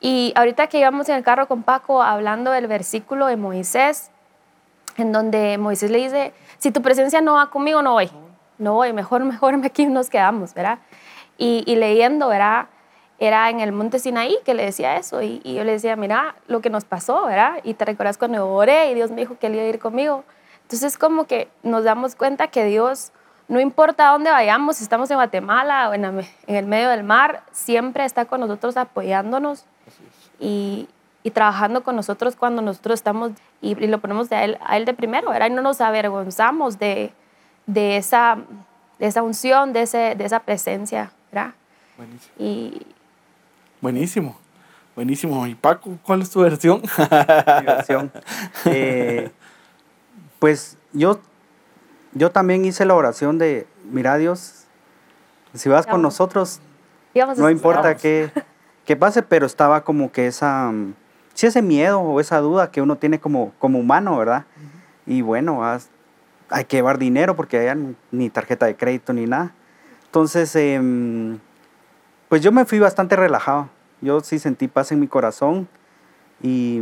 Y 0.00 0.32
ahorita 0.36 0.68
que 0.68 0.78
íbamos 0.78 1.08
en 1.08 1.16
el 1.16 1.24
carro 1.24 1.48
con 1.48 1.64
Paco 1.64 2.02
hablando 2.02 2.52
del 2.52 2.68
versículo 2.68 3.26
de 3.26 3.36
Moisés, 3.36 4.10
en 4.96 5.10
donde 5.10 5.58
Moisés 5.58 5.90
le 5.90 5.98
dice, 5.98 6.32
si 6.64 6.70
tu 6.70 6.80
presencia 6.80 7.20
no 7.20 7.34
va 7.34 7.50
conmigo, 7.50 7.82
no 7.82 7.92
voy, 7.92 8.10
no 8.56 8.72
voy, 8.72 8.94
mejor, 8.94 9.22
mejor 9.32 9.54
aquí 9.62 9.84
nos 9.84 10.08
quedamos, 10.08 10.54
¿verdad? 10.54 10.78
Y, 11.36 11.62
leyendo, 11.76 12.28
¿verdad? 12.28 12.68
Era 13.18 13.50
en 13.50 13.60
el 13.60 13.70
monte 13.70 13.98
Sinaí 13.98 14.38
que 14.46 14.54
le 14.54 14.64
decía 14.64 14.96
eso 14.96 15.20
y, 15.20 15.42
yo 15.44 15.62
le 15.62 15.72
decía, 15.72 15.94
mira 15.94 16.36
lo 16.46 16.62
que 16.62 16.70
nos 16.70 16.86
pasó, 16.86 17.26
¿verdad? 17.26 17.60
Y 17.64 17.74
te 17.74 17.84
recuerdas 17.84 18.16
cuando 18.16 18.48
oré 18.48 18.90
y 18.90 18.94
Dios 18.94 19.10
me 19.10 19.20
dijo 19.20 19.38
que 19.38 19.48
él 19.48 19.56
iba 19.56 19.64
a 19.64 19.66
ir 19.66 19.78
conmigo. 19.78 20.24
Entonces 20.62 20.96
como 20.96 21.24
que 21.24 21.48
nos 21.62 21.84
damos 21.84 22.14
cuenta 22.14 22.46
que 22.46 22.64
Dios, 22.64 23.12
no 23.46 23.60
importa 23.60 24.08
dónde 24.08 24.30
vayamos, 24.30 24.78
si 24.78 24.84
estamos 24.84 25.10
en 25.10 25.18
Guatemala 25.18 25.90
o 25.90 25.92
en, 25.92 26.04
en 26.06 26.56
el 26.56 26.64
medio 26.64 26.88
del 26.88 27.04
mar, 27.04 27.42
siempre 27.52 28.06
está 28.06 28.24
con 28.24 28.40
nosotros 28.40 28.78
apoyándonos 28.78 29.66
y, 30.40 30.88
y 31.24 31.30
trabajando 31.30 31.82
con 31.82 31.96
nosotros 31.96 32.36
cuando 32.36 32.62
nosotros 32.62 33.00
estamos 33.00 33.32
y, 33.62 33.74
lo 33.74 33.98
ponemos 33.98 34.30
a 34.30 34.44
él, 34.44 34.58
a 34.64 34.76
él 34.76 34.84
de 34.84 34.92
primero, 34.92 35.30
¿verdad? 35.30 35.48
Y 35.48 35.54
no 35.54 35.62
nos 35.62 35.80
avergonzamos 35.80 36.78
de, 36.78 37.12
de, 37.66 37.96
esa, 37.96 38.36
de 38.98 39.06
esa 39.06 39.22
unción, 39.22 39.72
de, 39.72 39.82
ese, 39.82 40.14
de 40.16 40.24
esa 40.24 40.40
presencia, 40.40 41.10
¿verdad? 41.32 41.54
Buenísimo. 41.96 42.34
Y, 42.38 42.86
Buenísimo. 43.80 44.38
Buenísimo. 44.94 45.46
¿Y 45.46 45.54
Paco, 45.54 45.98
cuál 46.02 46.22
es 46.22 46.30
tu 46.30 46.40
versión? 46.40 46.82
Mi 46.82 47.66
versión. 47.66 48.12
Eh, 48.66 49.30
pues 50.38 50.76
yo, 50.92 51.20
yo 52.12 52.30
también 52.30 52.66
hice 52.66 52.84
la 52.84 52.94
oración 52.94 53.38
de, 53.38 53.66
mira 53.90 54.16
Dios, 54.18 54.64
si 55.54 55.70
vas 55.70 55.86
con 55.86 56.02
nosotros, 56.02 56.60
no 57.36 57.48
importa 57.48 57.96
qué, 57.96 58.30
qué 58.84 58.94
pase, 58.94 59.22
pero 59.22 59.46
estaba 59.46 59.84
como 59.84 60.12
que 60.12 60.26
esa 60.26 60.72
sí 61.34 61.46
ese 61.46 61.62
miedo 61.62 62.00
o 62.00 62.20
esa 62.20 62.40
duda 62.40 62.70
que 62.70 62.80
uno 62.80 62.96
tiene 62.96 63.20
como, 63.20 63.52
como 63.58 63.78
humano, 63.78 64.16
¿verdad? 64.16 64.44
Y 65.06 65.20
bueno, 65.20 65.62
hay 66.48 66.64
que 66.64 66.76
llevar 66.76 66.98
dinero 66.98 67.36
porque 67.36 67.68
hay 67.68 67.96
ni 68.10 68.30
tarjeta 68.30 68.66
de 68.66 68.76
crédito 68.76 69.12
ni 69.12 69.26
nada. 69.26 69.52
Entonces, 70.06 70.54
em, 70.56 71.38
pues 72.28 72.40
yo 72.40 72.52
me 72.52 72.64
fui 72.64 72.78
bastante 72.78 73.16
relajado. 73.16 73.68
Yo 74.00 74.20
sí 74.20 74.38
sentí 74.38 74.68
paz 74.68 74.92
en 74.92 75.00
mi 75.00 75.08
corazón 75.08 75.68
y, 76.42 76.80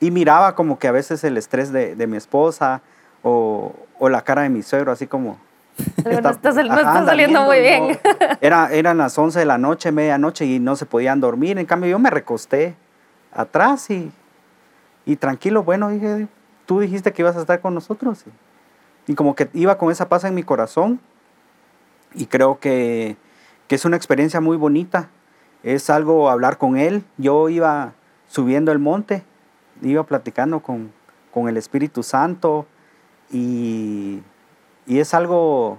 y 0.00 0.10
miraba 0.10 0.54
como 0.54 0.78
que 0.78 0.88
a 0.88 0.92
veces 0.92 1.24
el 1.24 1.36
estrés 1.36 1.72
de, 1.72 1.96
de 1.96 2.06
mi 2.06 2.16
esposa 2.16 2.82
o, 3.22 3.74
o, 3.98 4.08
la 4.08 4.22
cara 4.22 4.42
de 4.42 4.48
mi 4.48 4.62
suegro, 4.62 4.92
así 4.92 5.06
como... 5.06 5.38
no 6.04 6.30
está, 6.30 6.52
saliendo 6.52 7.42
muy 7.42 7.60
bien. 7.60 7.98
era, 8.40 8.68
eran 8.72 8.98
las 8.98 9.16
11 9.16 9.38
de 9.38 9.44
la 9.44 9.58
noche, 9.58 9.92
medianoche 9.92 10.44
y 10.44 10.58
no 10.58 10.76
se 10.76 10.86
podían 10.86 11.20
dormir. 11.20 11.58
En 11.58 11.66
cambio, 11.66 11.90
yo 11.90 11.98
me 11.98 12.10
recosté 12.10 12.74
atrás 13.32 13.90
y, 13.90 14.10
Y 15.04 15.16
tranquilo, 15.16 15.62
bueno, 15.62 15.88
dije, 15.88 16.28
tú 16.66 16.80
dijiste 16.80 17.12
que 17.12 17.22
ibas 17.22 17.36
a 17.36 17.40
estar 17.40 17.60
con 17.60 17.74
nosotros. 17.74 18.24
Y 19.06 19.14
como 19.14 19.34
que 19.34 19.48
iba 19.54 19.78
con 19.78 19.90
esa 19.90 20.08
paz 20.08 20.24
en 20.24 20.34
mi 20.34 20.42
corazón. 20.42 21.00
Y 22.14 22.26
creo 22.26 22.60
que, 22.60 23.16
que 23.68 23.74
es 23.74 23.84
una 23.86 23.96
experiencia 23.96 24.40
muy 24.40 24.58
bonita. 24.58 25.08
Es 25.62 25.88
algo 25.88 26.28
hablar 26.28 26.58
con 26.58 26.76
Él. 26.76 27.04
Yo 27.16 27.48
iba 27.48 27.94
subiendo 28.28 28.70
el 28.70 28.78
monte, 28.78 29.24
iba 29.80 30.04
platicando 30.04 30.60
con, 30.60 30.92
con 31.32 31.48
el 31.48 31.56
Espíritu 31.56 32.02
Santo 32.02 32.66
y, 33.30 34.20
y 34.86 34.98
es 34.98 35.14
algo 35.14 35.78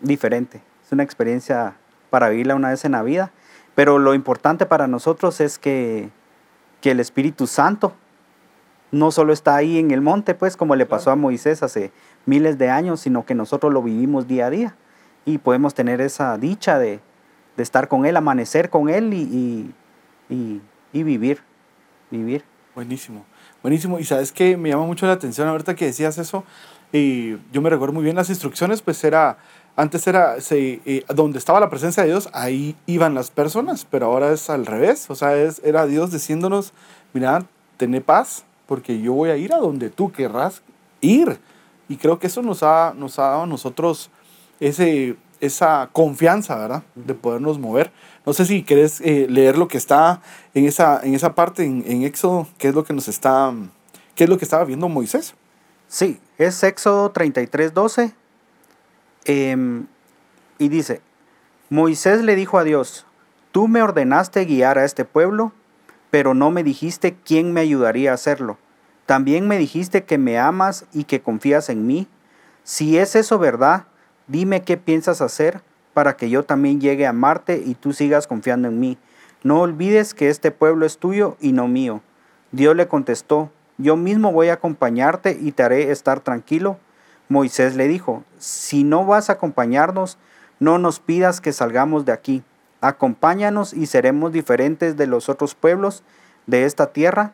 diferente. 0.00 0.62
Es 0.84 0.92
una 0.92 1.02
experiencia 1.02 1.74
para 2.08 2.28
vivirla 2.28 2.54
una 2.54 2.70
vez 2.70 2.84
en 2.84 2.92
la 2.92 3.02
vida. 3.02 3.32
Pero 3.80 3.98
lo 3.98 4.12
importante 4.12 4.66
para 4.66 4.86
nosotros 4.88 5.40
es 5.40 5.58
que, 5.58 6.10
que 6.82 6.90
el 6.90 7.00
Espíritu 7.00 7.46
Santo 7.46 7.94
no 8.90 9.10
solo 9.10 9.32
está 9.32 9.56
ahí 9.56 9.78
en 9.78 9.90
el 9.90 10.02
monte, 10.02 10.34
pues 10.34 10.54
como 10.58 10.76
le 10.76 10.84
pasó 10.84 11.10
a 11.10 11.16
Moisés 11.16 11.62
hace 11.62 11.90
miles 12.26 12.58
de 12.58 12.68
años, 12.68 13.00
sino 13.00 13.24
que 13.24 13.34
nosotros 13.34 13.72
lo 13.72 13.82
vivimos 13.82 14.28
día 14.28 14.48
a 14.48 14.50
día 14.50 14.76
y 15.24 15.38
podemos 15.38 15.72
tener 15.72 16.02
esa 16.02 16.36
dicha 16.36 16.78
de, 16.78 17.00
de 17.56 17.62
estar 17.62 17.88
con 17.88 18.04
Él, 18.04 18.18
amanecer 18.18 18.68
con 18.68 18.90
Él 18.90 19.14
y, 19.14 19.72
y, 20.28 20.60
y, 20.92 21.02
vivir, 21.02 21.42
vivir. 22.10 22.44
Buenísimo, 22.74 23.24
buenísimo. 23.62 23.98
Y 23.98 24.04
sabes 24.04 24.30
que 24.30 24.58
me 24.58 24.68
llama 24.68 24.84
mucho 24.84 25.06
la 25.06 25.12
atención 25.12 25.48
ahorita 25.48 25.74
que 25.74 25.86
decías 25.86 26.18
eso, 26.18 26.44
y 26.92 27.38
yo 27.50 27.62
me 27.62 27.70
recuerdo 27.70 27.94
muy 27.94 28.04
bien 28.04 28.16
las 28.16 28.28
instrucciones, 28.28 28.82
pues 28.82 29.02
era 29.04 29.38
antes 29.76 30.06
era, 30.06 30.40
se, 30.40 30.80
eh, 30.84 31.04
donde 31.08 31.38
estaba 31.38 31.60
la 31.60 31.70
presencia 31.70 32.02
de 32.02 32.10
Dios, 32.10 32.28
ahí 32.32 32.76
iban 32.86 33.14
las 33.14 33.30
personas, 33.30 33.86
pero 33.88 34.06
ahora 34.06 34.32
es 34.32 34.50
al 34.50 34.66
revés. 34.66 35.08
O 35.08 35.14
sea, 35.14 35.36
es, 35.36 35.60
era 35.64 35.86
Dios 35.86 36.10
diciéndonos, 36.10 36.72
mira, 37.12 37.44
ten 37.76 38.02
paz, 38.02 38.44
porque 38.66 39.00
yo 39.00 39.14
voy 39.14 39.30
a 39.30 39.36
ir 39.36 39.52
a 39.54 39.58
donde 39.58 39.90
tú 39.90 40.12
querrás 40.12 40.62
ir. 41.00 41.38
Y 41.88 41.96
creo 41.96 42.18
que 42.18 42.26
eso 42.26 42.42
nos 42.42 42.62
ha, 42.62 42.94
nos 42.96 43.18
ha 43.18 43.30
dado 43.30 43.42
a 43.42 43.46
nosotros 43.46 44.10
ese, 44.60 45.16
esa 45.40 45.88
confianza, 45.92 46.56
¿verdad? 46.56 46.82
De 46.94 47.14
podernos 47.14 47.58
mover. 47.58 47.90
No 48.26 48.32
sé 48.32 48.44
si 48.44 48.62
querés 48.62 49.00
eh, 49.00 49.26
leer 49.28 49.56
lo 49.56 49.66
que 49.66 49.78
está 49.78 50.20
en 50.54 50.66
esa, 50.66 51.00
en 51.02 51.14
esa 51.14 51.34
parte, 51.34 51.64
en, 51.64 51.82
en, 51.86 52.02
Éxodo, 52.02 52.46
qué 52.58 52.68
es 52.68 52.74
lo 52.74 52.84
que 52.84 52.92
nos 52.92 53.08
está, 53.08 53.52
qué 54.14 54.24
es 54.24 54.30
lo 54.30 54.36
que 54.36 54.44
estaba 54.44 54.64
viendo 54.64 54.88
Moisés. 54.88 55.34
Sí, 55.88 56.20
es 56.38 56.62
Éxodo 56.62 57.10
33, 57.10 57.74
12 57.74 58.19
Em, 59.32 59.86
y 60.58 60.68
dice, 60.70 61.02
Moisés 61.68 62.20
le 62.22 62.34
dijo 62.34 62.58
a 62.58 62.64
Dios, 62.64 63.06
tú 63.52 63.68
me 63.68 63.80
ordenaste 63.80 64.44
guiar 64.44 64.76
a 64.76 64.84
este 64.84 65.04
pueblo, 65.04 65.52
pero 66.10 66.34
no 66.34 66.50
me 66.50 66.64
dijiste 66.64 67.14
quién 67.24 67.52
me 67.52 67.60
ayudaría 67.60 68.10
a 68.10 68.14
hacerlo. 68.14 68.58
También 69.06 69.46
me 69.46 69.56
dijiste 69.56 70.02
que 70.02 70.18
me 70.18 70.36
amas 70.36 70.84
y 70.92 71.04
que 71.04 71.20
confías 71.20 71.68
en 71.68 71.86
mí. 71.86 72.08
Si 72.64 72.98
es 72.98 73.14
eso 73.14 73.38
verdad, 73.38 73.84
dime 74.26 74.64
qué 74.64 74.76
piensas 74.76 75.20
hacer 75.20 75.62
para 75.94 76.16
que 76.16 76.28
yo 76.28 76.42
también 76.42 76.80
llegue 76.80 77.06
a 77.06 77.10
amarte 77.10 77.62
y 77.64 77.76
tú 77.76 77.92
sigas 77.92 78.26
confiando 78.26 78.66
en 78.66 78.80
mí. 78.80 78.98
No 79.44 79.60
olvides 79.60 80.12
que 80.12 80.28
este 80.28 80.50
pueblo 80.50 80.86
es 80.86 80.98
tuyo 80.98 81.36
y 81.40 81.52
no 81.52 81.68
mío. 81.68 82.02
Dios 82.50 82.74
le 82.74 82.88
contestó, 82.88 83.52
yo 83.78 83.94
mismo 83.94 84.32
voy 84.32 84.48
a 84.48 84.54
acompañarte 84.54 85.38
y 85.40 85.52
te 85.52 85.62
haré 85.62 85.92
estar 85.92 86.18
tranquilo 86.18 86.80
Moisés 87.30 87.76
le 87.76 87.88
dijo, 87.88 88.24
si 88.38 88.84
no 88.84 89.06
vas 89.06 89.30
a 89.30 89.34
acompañarnos, 89.34 90.18
no 90.58 90.78
nos 90.78 90.98
pidas 90.98 91.40
que 91.40 91.52
salgamos 91.52 92.04
de 92.04 92.12
aquí. 92.12 92.42
Acompáñanos 92.80 93.72
y 93.72 93.86
seremos 93.86 94.32
diferentes 94.32 94.96
de 94.96 95.06
los 95.06 95.28
otros 95.28 95.54
pueblos 95.54 96.02
de 96.46 96.64
esta 96.64 96.92
tierra. 96.92 97.32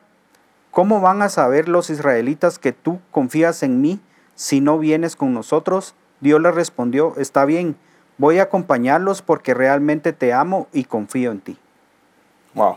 ¿Cómo 0.71 1.01
van 1.01 1.23
a 1.23 1.31
saber 1.31 1.69
los 1.69 1.89
israelitas 1.89 2.59
que 2.59 2.73
tú 2.73 3.01
confías 3.11 3.63
en 3.63 3.81
mí 3.81 3.99
si 4.35 4.61
no 4.61 4.79
vienes 4.79 5.17
con 5.17 5.33
nosotros? 5.33 5.95
Dios 6.21 6.43
le 6.43 6.51
respondió, 6.51 7.15
está 7.17 7.47
bien, 7.47 7.77
voy 8.19 8.39
a 8.39 8.45
acompañarlos 8.45 9.23
porque 9.23 9.55
realmente 9.55 10.13
te 10.13 10.35
amo 10.35 10.69
y 10.75 10.85
confío 10.85 11.33
en 11.33 11.41
ti. 11.41 11.59
Wow. 12.55 12.77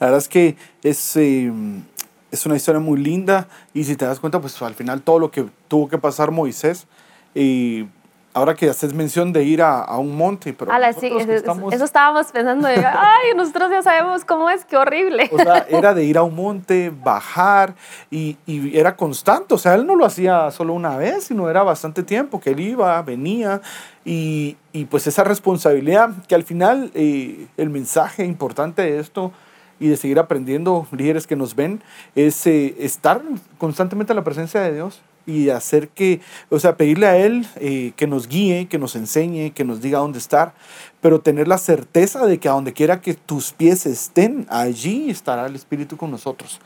La 0.00 0.06
verdad 0.08 0.18
es 0.18 0.28
que 0.28 0.56
es, 0.82 1.16
em, 1.16 1.84
es 2.30 2.46
una 2.46 2.56
historia 2.56 2.80
muy 2.80 2.98
linda 2.98 3.48
y 3.74 3.84
si 3.84 3.96
te 3.96 4.04
das 4.04 4.20
cuenta, 4.20 4.40
pues 4.40 4.60
al 4.62 4.74
final 4.74 5.02
todo 5.02 5.18
lo 5.18 5.30
que 5.30 5.46
tuvo 5.68 5.88
que 5.88 5.98
pasar 5.98 6.30
Moisés 6.30 6.86
y 7.34 7.86
ahora 8.34 8.54
que 8.54 8.68
haces 8.68 8.94
mención 8.94 9.32
de 9.32 9.42
ir 9.42 9.62
a, 9.62 9.80
a 9.80 9.98
un 9.98 10.16
monte, 10.16 10.52
pero 10.52 10.70
sí, 10.98 11.06
eso, 11.06 11.84
estábamos 11.84 12.26
pensando, 12.30 12.68
ay, 12.68 13.34
nosotros 13.36 13.70
ya 13.70 13.82
sabemos 13.82 14.24
cómo 14.24 14.48
es, 14.48 14.64
qué 14.64 14.76
horrible. 14.76 15.28
O 15.32 15.38
sea, 15.38 15.66
era 15.68 15.94
de 15.94 16.04
ir 16.04 16.18
a 16.18 16.22
un 16.22 16.34
monte, 16.34 16.90
bajar 16.90 17.74
y, 18.10 18.36
y, 18.46 18.78
era 18.78 18.96
constante, 18.96 19.54
o 19.54 19.58
sea, 19.58 19.74
él 19.74 19.86
no 19.86 19.96
lo 19.96 20.04
hacía 20.04 20.50
solo 20.50 20.72
una 20.72 20.96
vez, 20.96 21.24
sino 21.24 21.50
era 21.50 21.62
bastante 21.62 22.02
tiempo 22.02 22.40
que 22.40 22.50
él 22.50 22.60
iba, 22.60 23.00
venía 23.02 23.60
y, 24.04 24.56
y 24.72 24.84
pues 24.84 25.06
esa 25.06 25.24
responsabilidad 25.24 26.10
que 26.28 26.34
al 26.34 26.44
final 26.44 26.90
eh, 26.94 27.48
el 27.56 27.70
mensaje 27.70 28.24
importante 28.24 28.82
de 28.82 29.00
esto 29.00 29.32
y 29.80 29.88
de 29.88 29.96
seguir 29.96 30.18
aprendiendo, 30.18 30.86
líderes 30.92 31.26
que 31.26 31.36
nos 31.36 31.54
ven, 31.54 31.82
es 32.14 32.46
eh, 32.46 32.74
estar 32.78 33.22
constantemente 33.58 34.12
en 34.12 34.16
la 34.16 34.24
presencia 34.24 34.60
de 34.60 34.74
Dios 34.74 35.00
y 35.26 35.50
hacer 35.50 35.88
que, 35.88 36.20
o 36.48 36.58
sea, 36.58 36.76
pedirle 36.76 37.06
a 37.06 37.16
Él 37.16 37.46
eh, 37.56 37.92
que 37.96 38.06
nos 38.06 38.28
guíe, 38.28 38.66
que 38.66 38.78
nos 38.78 38.96
enseñe, 38.96 39.52
que 39.52 39.64
nos 39.64 39.80
diga 39.80 39.98
dónde 39.98 40.18
estar, 40.18 40.54
pero 41.00 41.20
tener 41.20 41.48
la 41.48 41.58
certeza 41.58 42.26
de 42.26 42.38
que 42.38 42.48
a 42.48 42.52
donde 42.52 42.72
quiera 42.72 43.00
que 43.00 43.14
tus 43.14 43.52
pies 43.52 43.84
estén, 43.86 44.46
allí 44.48 45.10
estará 45.10 45.46
el 45.46 45.54
Espíritu 45.54 45.96
con 45.96 46.10
nosotros. 46.10 46.60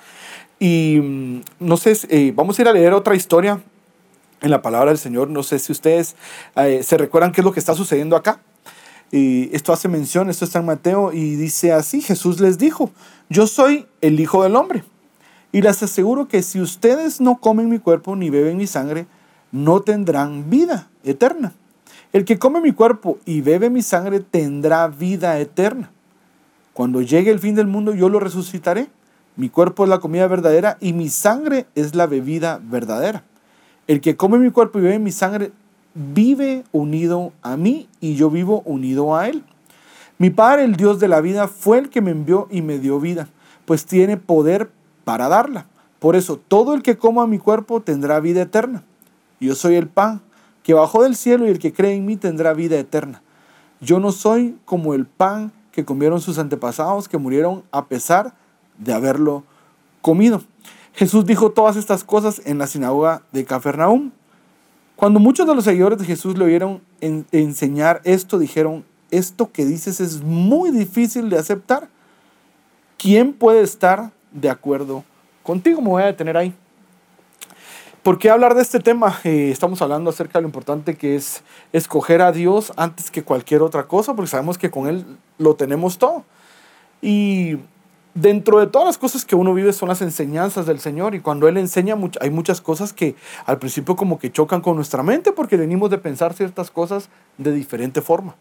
Y 0.59 1.00
mm, 1.02 1.40
no 1.59 1.76
sé, 1.76 1.97
eh, 2.09 2.33
vamos 2.35 2.59
a 2.59 2.62
ir 2.62 2.69
a 2.69 2.73
leer 2.73 2.92
otra 2.92 3.16
historia 3.16 3.61
en 4.40 4.50
la 4.50 4.62
palabra 4.62 4.90
del 4.90 4.99
Señor. 4.99 5.28
No 5.28 5.42
sé 5.42 5.59
si 5.59 5.73
ustedes 5.73 6.16
se 6.54 6.99
recuerdan 6.99 7.33
qué 7.33 7.40
es 7.40 7.45
lo 7.45 7.52
que 7.52 7.61
está 7.61 7.75
sucediendo 7.75 8.16
acá. 8.16 8.40
Esto 9.12 9.75
hace 9.75 9.88
mención, 9.88 10.31
esto 10.31 10.47
está 10.47 10.61
en 10.61 10.64
Mateo 10.64 11.12
y 11.12 11.37
dice 11.37 11.73
así, 11.73 12.00
Jesús 12.00 12.40
les 12.40 12.57
dijo, 12.57 12.90
yo 13.28 13.47
soy 13.47 13.87
el 14.00 14.19
Hijo 14.19 14.42
del 14.42 14.57
Hombre. 14.57 14.85
Y 15.52 15.61
les 15.61 15.83
aseguro 15.83 16.28
que 16.28 16.42
si 16.42 16.62
ustedes 16.62 17.21
no 17.21 17.38
comen 17.38 17.69
mi 17.69 17.78
cuerpo 17.78 18.16
ni 18.16 18.31
beben 18.31 18.57
mi 18.57 18.66
sangre, 18.66 19.07
no 19.52 19.81
tendrán 19.81 20.49
vida 20.49 20.88
eterna. 21.04 21.52
El 22.14 22.25
que 22.25 22.38
come 22.38 22.62
mi 22.62 22.73
cuerpo 22.73 23.19
y 23.26 23.42
bebe 23.42 23.69
mi 23.69 23.83
sangre 23.83 24.21
tendrá 24.21 24.88
vida 24.88 25.38
eterna. 25.38 25.90
Cuando 26.73 27.02
llegue 27.02 27.31
el 27.31 27.38
fin 27.38 27.54
del 27.54 27.66
mundo 27.66 27.95
yo 27.95 28.09
lo 28.09 28.19
resucitaré. 28.19 28.88
Mi 29.37 29.50
cuerpo 29.50 29.85
es 29.85 29.90
la 29.90 30.00
comida 30.00 30.26
verdadera 30.26 30.78
y 30.81 30.95
mi 30.95 31.11
sangre 31.11 31.66
es 31.75 31.95
la 31.95 32.07
bebida 32.07 32.61
verdadera. 32.62 33.25
El 33.87 34.00
que 34.00 34.16
come 34.16 34.38
mi 34.38 34.50
cuerpo 34.50 34.78
y 34.78 34.83
bebe 34.83 34.99
mi 34.99 35.12
sangre 35.12 35.52
vive 35.95 36.65
unido 36.73 37.33
a 37.43 37.57
mí 37.57 37.89
y 38.01 38.15
yo 38.15 38.31
vivo 38.31 38.63
unido 38.65 39.17
a 39.17 39.29
Él. 39.29 39.45
Mi 40.19 40.31
Padre, 40.31 40.65
el 40.65 40.77
Dios 40.77 41.01
de 41.01 41.09
la 41.09 41.21
vida, 41.21 41.49
fue 41.49 41.79
el 41.79 41.91
que 41.91 42.01
me 42.01 42.11
envió 42.11 42.49
y 42.51 42.63
me 42.63 42.79
dio 42.79 43.01
vida, 43.01 43.29
pues 43.65 43.87
tiene 43.87 44.17
poder 44.17 44.71
para 45.05 45.29
darla. 45.29 45.67
Por 45.99 46.17
eso, 46.17 46.37
todo 46.37 46.75
el 46.75 46.83
que 46.83 46.97
coma 46.97 47.27
mi 47.27 47.39
cuerpo 47.39 47.81
tendrá 47.81 48.21
vida 48.21 48.43
eterna. 48.43 48.85
Yo 49.41 49.55
soy 49.55 49.75
el 49.77 49.89
pan 49.89 50.21
que 50.63 50.75
bajó 50.75 51.03
del 51.03 51.17
cielo 51.17 51.47
y 51.47 51.51
el 51.51 51.59
que 51.59 51.73
cree 51.73 51.95
en 51.95 52.07
mí 52.07 52.17
tendrá 52.17 52.53
vida 52.53 52.79
eterna. 52.79 53.23
Yo 53.81 53.99
no 53.99 54.13
soy 54.13 54.57
como 54.65 54.95
el 54.95 55.07
pan 55.07 55.53
que 55.73 55.85
comieron 55.85 56.21
sus 56.21 56.39
antepasados 56.39 57.09
que 57.09 57.19
murieron 57.19 57.65
a 57.73 57.87
pesar 57.87 58.35
de 58.79 58.93
haberlo 58.93 59.45
comido. 60.01 60.43
Jesús 60.93 61.25
dijo 61.25 61.51
todas 61.51 61.77
estas 61.77 62.05
cosas 62.05 62.43
en 62.45 62.59
la 62.59 62.67
sinagoga 62.67 63.23
de 63.33 63.45
Cafarnaúm 63.45 64.13
cuando 65.02 65.18
muchos 65.18 65.49
de 65.49 65.54
los 65.56 65.64
seguidores 65.64 65.99
de 65.99 66.04
Jesús 66.04 66.38
le 66.38 66.44
oyeron 66.44 66.80
enseñar 67.00 68.00
esto, 68.04 68.38
dijeron, 68.38 68.85
esto 69.11 69.50
que 69.50 69.64
dices 69.64 69.99
es 69.99 70.23
muy 70.23 70.71
difícil 70.71 71.28
de 71.28 71.38
aceptar. 71.38 71.88
¿Quién 72.99 73.32
puede 73.32 73.62
estar 73.62 74.12
de 74.30 74.49
acuerdo 74.49 75.02
contigo? 75.42 75.82
Me 75.82 75.88
voy 75.88 76.04
a 76.04 76.06
detener 76.06 76.37
ahí. 76.37 76.54
¿Por 78.04 78.16
qué 78.16 78.30
hablar 78.30 78.54
de 78.54 78.62
este 78.62 78.78
tema? 78.78 79.18
Eh, 79.25 79.50
estamos 79.50 79.82
hablando 79.82 80.09
acerca 80.09 80.38
de 80.38 80.42
lo 80.42 80.49
importante 80.49 80.94
que 80.94 81.16
es 81.16 81.42
escoger 81.73 82.23
a 82.23 82.30
Dios 82.30 82.73
antes 82.76 83.11
que 83.11 83.25
cualquier 83.25 83.62
otra 83.62 83.88
cosa, 83.88 84.14
porque 84.14 84.30
sabemos 84.30 84.56
que 84.56 84.71
con 84.71 84.87
Él 84.87 85.04
lo 85.37 85.56
tenemos 85.56 85.99
todo. 85.99 86.25
Y 87.00 87.56
dentro 88.14 88.61
de 88.61 88.66
todas 88.66 88.87
las 88.87 88.99
cosas 88.99 89.25
que 89.25 89.35
uno 89.35 89.54
vive 89.54 89.73
son 89.73 89.88
las 89.88 90.02
enseñanzas 90.02 90.66
del 90.66 90.81
Señor 90.81 91.14
y 91.14 91.21
cuando 91.21 91.49
Él 91.49 91.57
enseña 91.57 91.97
hay 92.21 92.31
muchas 92.31 92.61
cosas 92.61 92.92
que 92.92 93.14
al 93.47 93.59
principio 93.59 93.97
como 93.97 94.19
que 94.19 94.31
chocan 94.31 94.61
con 94.61 94.76
nuestra 94.76 95.02
mente 95.02 95.33
porque 95.33 95.57
venimos 95.57 95.90
de 95.90 95.99
pensar 95.99 96.35
ciertas 96.35 96.71
cosas 96.71 97.09
de 97.38 97.52
diferente 97.52 98.02
forma. 98.02 98.35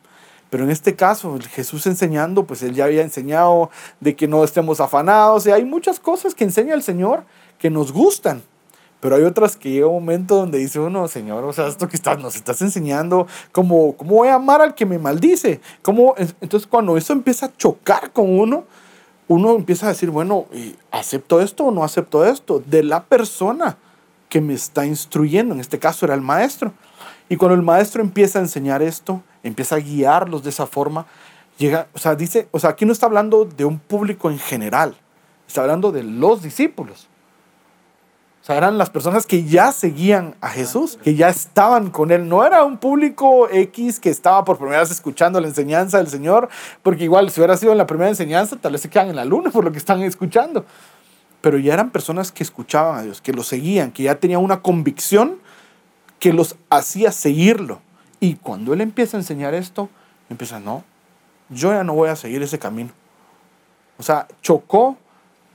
Pero 0.49 0.65
en 0.65 0.69
este 0.69 0.97
caso, 0.97 1.39
Jesús 1.51 1.87
enseñando, 1.87 2.43
pues 2.43 2.61
Él 2.61 2.73
ya 2.73 2.83
había 2.83 3.03
enseñado 3.03 3.69
de 4.01 4.17
que 4.17 4.27
no 4.27 4.43
estemos 4.43 4.81
afanados 4.81 5.45
y 5.47 5.51
hay 5.51 5.63
muchas 5.63 5.99
cosas 5.99 6.35
que 6.35 6.43
enseña 6.43 6.73
el 6.73 6.83
Señor 6.83 7.23
que 7.57 7.69
nos 7.69 7.93
gustan. 7.93 8.43
Pero 8.99 9.15
hay 9.15 9.23
otras 9.23 9.55
que 9.55 9.71
llega 9.71 9.87
un 9.87 10.03
momento 10.03 10.35
donde 10.35 10.59
dice 10.59 10.79
uno, 10.79 11.07
Señor, 11.07 11.45
o 11.45 11.53
sea, 11.53 11.67
esto 11.67 11.87
que 11.87 11.95
estás, 11.95 12.19
nos 12.19 12.35
estás 12.35 12.61
enseñando, 12.61 13.27
¿cómo, 13.53 13.95
cómo 13.95 14.15
voy 14.17 14.27
a 14.27 14.35
amar 14.35 14.61
al 14.61 14.75
que 14.75 14.85
me 14.85 14.99
maldice? 14.99 15.61
¿Cómo? 15.81 16.15
Entonces 16.17 16.67
cuando 16.67 16.97
eso 16.97 17.13
empieza 17.13 17.47
a 17.47 17.57
chocar 17.57 18.11
con 18.11 18.37
uno, 18.37 18.65
uno 19.31 19.55
empieza 19.55 19.85
a 19.85 19.89
decir, 19.89 20.09
bueno, 20.09 20.45
¿acepto 20.91 21.39
esto 21.39 21.63
o 21.63 21.71
no 21.71 21.85
acepto 21.85 22.25
esto? 22.25 22.61
De 22.65 22.83
la 22.83 23.05
persona 23.05 23.77
que 24.27 24.41
me 24.41 24.53
está 24.53 24.85
instruyendo, 24.85 25.53
en 25.53 25.61
este 25.61 25.79
caso 25.79 26.05
era 26.05 26.15
el 26.15 26.21
maestro. 26.21 26.73
Y 27.29 27.37
cuando 27.37 27.55
el 27.55 27.61
maestro 27.61 28.01
empieza 28.01 28.39
a 28.39 28.41
enseñar 28.41 28.81
esto, 28.81 29.23
empieza 29.41 29.75
a 29.75 29.79
guiarlos 29.79 30.43
de 30.43 30.49
esa 30.49 30.67
forma, 30.67 31.05
llega, 31.57 31.87
o 31.93 31.97
sea, 31.97 32.15
dice, 32.15 32.49
o 32.51 32.59
sea, 32.59 32.71
aquí 32.71 32.85
no 32.85 32.91
está 32.91 33.05
hablando 33.05 33.45
de 33.45 33.63
un 33.63 33.79
público 33.79 34.29
en 34.29 34.37
general, 34.37 34.97
está 35.47 35.61
hablando 35.61 35.93
de 35.93 36.03
los 36.03 36.41
discípulos. 36.41 37.07
O 38.41 38.43
sea, 38.43 38.57
eran 38.57 38.79
las 38.79 38.89
personas 38.89 39.27
que 39.27 39.43
ya 39.43 39.71
seguían 39.71 40.35
a 40.41 40.49
Jesús, 40.49 40.97
que 41.03 41.13
ya 41.13 41.29
estaban 41.29 41.91
con 41.91 42.09
Él. 42.09 42.27
No 42.27 42.43
era 42.43 42.63
un 42.63 42.79
público 42.79 43.47
X 43.47 43.99
que 43.99 44.09
estaba 44.09 44.43
por 44.43 44.57
primera 44.57 44.79
vez 44.79 44.89
escuchando 44.89 45.39
la 45.39 45.47
enseñanza 45.47 45.99
del 45.99 46.07
Señor, 46.07 46.49
porque 46.81 47.03
igual 47.03 47.29
si 47.29 47.39
hubiera 47.39 47.55
sido 47.55 47.71
en 47.71 47.77
la 47.77 47.85
primera 47.85 48.09
enseñanza, 48.09 48.55
tal 48.55 48.71
vez 48.71 48.81
se 48.81 48.89
quedan 48.89 49.09
en 49.09 49.15
la 49.15 49.25
luna 49.25 49.49
por 49.53 49.63
lo 49.63 49.71
que 49.71 49.77
están 49.77 50.01
escuchando. 50.01 50.65
Pero 51.41 51.59
ya 51.59 51.75
eran 51.75 51.91
personas 51.91 52.31
que 52.31 52.41
escuchaban 52.41 52.97
a 52.97 53.03
Dios, 53.03 53.21
que 53.21 53.31
lo 53.31 53.43
seguían, 53.43 53.91
que 53.91 54.03
ya 54.03 54.15
tenían 54.15 54.41
una 54.41 54.61
convicción 54.63 55.37
que 56.19 56.33
los 56.33 56.55
hacía 56.71 57.11
seguirlo. 57.11 57.79
Y 58.19 58.35
cuando 58.35 58.73
Él 58.73 58.81
empieza 58.81 59.17
a 59.17 59.19
enseñar 59.19 59.53
esto, 59.53 59.87
empieza, 60.29 60.59
no, 60.59 60.83
yo 61.49 61.71
ya 61.73 61.83
no 61.83 61.93
voy 61.93 62.09
a 62.09 62.15
seguir 62.15 62.41
ese 62.41 62.57
camino. 62.57 62.89
O 63.99 64.03
sea, 64.03 64.27
chocó 64.41 64.97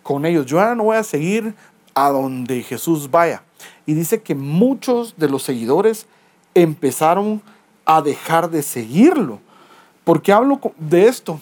con 0.05 0.25
ellos. 0.25 0.47
Yo 0.47 0.59
ya 0.59 0.77
no 0.77 0.85
voy 0.85 0.97
a 0.97 1.03
seguir 1.03 1.55
a 1.97 2.11
donde 2.11 2.63
Jesús 2.63 3.11
vaya. 3.11 3.43
Y 3.87 3.95
dice 3.95 4.21
que 4.21 4.35
muchos 4.35 5.17
de 5.17 5.31
los 5.31 5.43
seguidores 5.43 6.07
empezaron 6.55 7.43
a 7.87 8.03
dejar 8.03 8.51
de 8.51 8.63
seguirlo. 8.63 9.41
¿Por 10.05 10.21
qué 10.21 10.33
hablo 10.33 10.61
de 10.79 11.09
esto? 11.09 11.41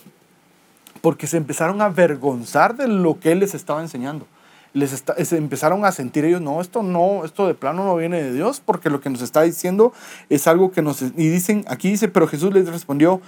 Porque 1.00 1.26
se 1.26 1.38
empezaron 1.38 1.82
a 1.82 1.86
avergonzar 1.86 2.76
de 2.76 2.86
lo 2.86 3.18
que 3.18 3.32
él 3.32 3.40
les 3.40 3.54
estaba 3.54 3.82
enseñando. 3.82 4.26
Les 4.72 5.32
empezaron 5.32 5.84
a 5.84 5.92
sentir 5.92 6.24
ellos, 6.24 6.40
no, 6.40 6.60
esto 6.60 6.82
no, 6.82 7.24
esto 7.24 7.46
de 7.46 7.54
plano 7.54 7.84
no 7.84 7.96
viene 7.96 8.22
de 8.22 8.32
Dios, 8.32 8.60
porque 8.64 8.90
lo 8.90 9.00
que 9.00 9.10
nos 9.10 9.22
está 9.22 9.42
diciendo 9.42 9.92
es 10.28 10.46
algo 10.46 10.70
que 10.70 10.82
nos... 10.82 11.02
Y 11.02 11.28
dicen, 11.28 11.64
aquí 11.68 11.90
dice, 11.90 12.08
pero 12.08 12.28
Jesús 12.28 12.52
les 12.52 12.68
respondió, 12.68 13.20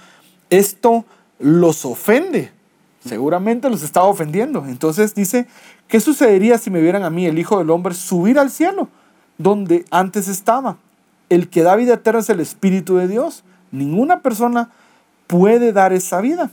esto 0.49 1.05
los 1.39 1.83
ofende. 1.83 2.56
Seguramente 3.05 3.69
los 3.69 3.83
estaba 3.83 4.07
ofendiendo. 4.07 4.65
Entonces 4.67 5.15
dice 5.15 5.47
¿Qué 5.87 6.01
sucedería 6.01 6.57
si 6.57 6.69
me 6.69 6.81
vieran 6.81 7.03
a 7.03 7.09
mí, 7.09 7.25
el 7.25 7.39
Hijo 7.39 7.59
del 7.59 7.69
Hombre, 7.69 7.93
subir 7.93 8.37
al 8.39 8.51
cielo, 8.51 8.89
donde 9.37 9.85
antes 9.89 10.27
estaba? 10.27 10.77
El 11.29 11.49
que 11.49 11.63
da 11.63 11.77
vida 11.77 11.93
eterna 11.93 12.19
es 12.19 12.29
el 12.29 12.41
Espíritu 12.41 12.97
de 12.97 13.07
Dios. 13.07 13.43
Ninguna 13.71 14.21
persona 14.21 14.69
puede 15.27 15.71
dar 15.71 15.93
esa 15.93 16.19
vida. 16.19 16.51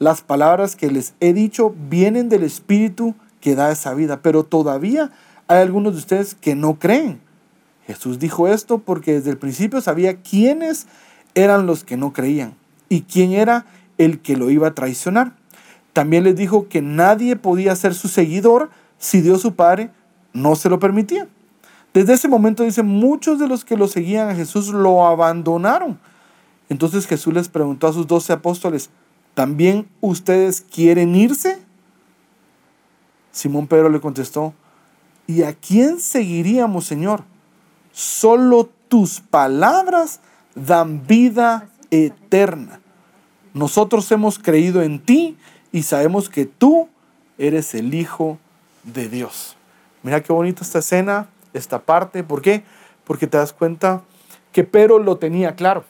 Las 0.00 0.20
palabras 0.20 0.74
que 0.74 0.90
les 0.90 1.14
he 1.20 1.32
dicho 1.32 1.74
vienen 1.88 2.28
del 2.28 2.42
Espíritu 2.42 3.14
que 3.40 3.54
da 3.54 3.70
esa 3.70 3.94
vida, 3.94 4.20
pero 4.20 4.44
todavía 4.44 5.12
hay 5.46 5.62
algunos 5.62 5.92
de 5.92 5.98
ustedes 5.98 6.34
que 6.34 6.56
no 6.56 6.78
creen. 6.80 7.20
Jesús 7.86 8.18
dijo 8.18 8.48
esto 8.48 8.78
porque 8.78 9.14
desde 9.14 9.30
el 9.30 9.38
principio 9.38 9.80
sabía 9.80 10.22
quiénes 10.22 10.86
eran 11.34 11.66
los 11.66 11.84
que 11.84 11.96
no 11.96 12.12
creían 12.12 12.54
y 12.88 13.02
quién 13.02 13.32
era 13.32 13.66
el 13.98 14.20
que 14.20 14.36
lo 14.36 14.50
iba 14.50 14.68
a 14.68 14.74
traicionar. 14.74 15.34
También 15.92 16.24
les 16.24 16.36
dijo 16.36 16.68
que 16.68 16.82
nadie 16.82 17.36
podía 17.36 17.76
ser 17.76 17.94
su 17.94 18.08
seguidor 18.08 18.70
si 18.98 19.20
Dios 19.20 19.42
su 19.42 19.54
Padre 19.54 19.90
no 20.32 20.56
se 20.56 20.68
lo 20.68 20.78
permitía. 20.78 21.28
Desde 21.92 22.14
ese 22.14 22.28
momento 22.28 22.62
dice, 22.62 22.82
muchos 22.82 23.38
de 23.38 23.48
los 23.48 23.64
que 23.64 23.76
lo 23.76 23.86
seguían 23.86 24.30
a 24.30 24.34
Jesús 24.34 24.68
lo 24.68 25.06
abandonaron. 25.06 25.98
Entonces 26.70 27.06
Jesús 27.06 27.34
les 27.34 27.48
preguntó 27.48 27.86
a 27.86 27.92
sus 27.92 28.06
doce 28.06 28.32
apóstoles, 28.32 28.88
¿también 29.34 29.86
ustedes 30.00 30.62
quieren 30.62 31.14
irse? 31.14 31.58
Simón 33.30 33.66
Pedro 33.66 33.90
le 33.90 34.00
contestó, 34.00 34.54
¿y 35.26 35.42
a 35.42 35.52
quién 35.52 36.00
seguiríamos, 36.00 36.86
Señor? 36.86 37.24
Solo 37.92 38.70
tus 38.88 39.20
palabras 39.20 40.20
dan 40.54 41.06
vida 41.06 41.68
eterna. 41.90 42.80
Nosotros 43.52 44.10
hemos 44.12 44.38
creído 44.38 44.80
en 44.82 44.98
ti 44.98 45.36
y 45.72 45.82
sabemos 45.82 46.28
que 46.28 46.44
tú 46.46 46.88
eres 47.38 47.74
el 47.74 47.94
Hijo 47.94 48.38
de 48.84 49.08
Dios. 49.08 49.56
Mira 50.02 50.22
qué 50.22 50.32
bonita 50.32 50.62
esta 50.62 50.80
escena, 50.80 51.28
esta 51.54 51.80
parte. 51.80 52.22
¿Por 52.22 52.42
qué? 52.42 52.62
Porque 53.04 53.26
te 53.26 53.38
das 53.38 53.52
cuenta 53.52 54.02
que 54.52 54.64
Pedro 54.64 54.98
lo 54.98 55.16
tenía 55.16 55.56
claro. 55.56 55.84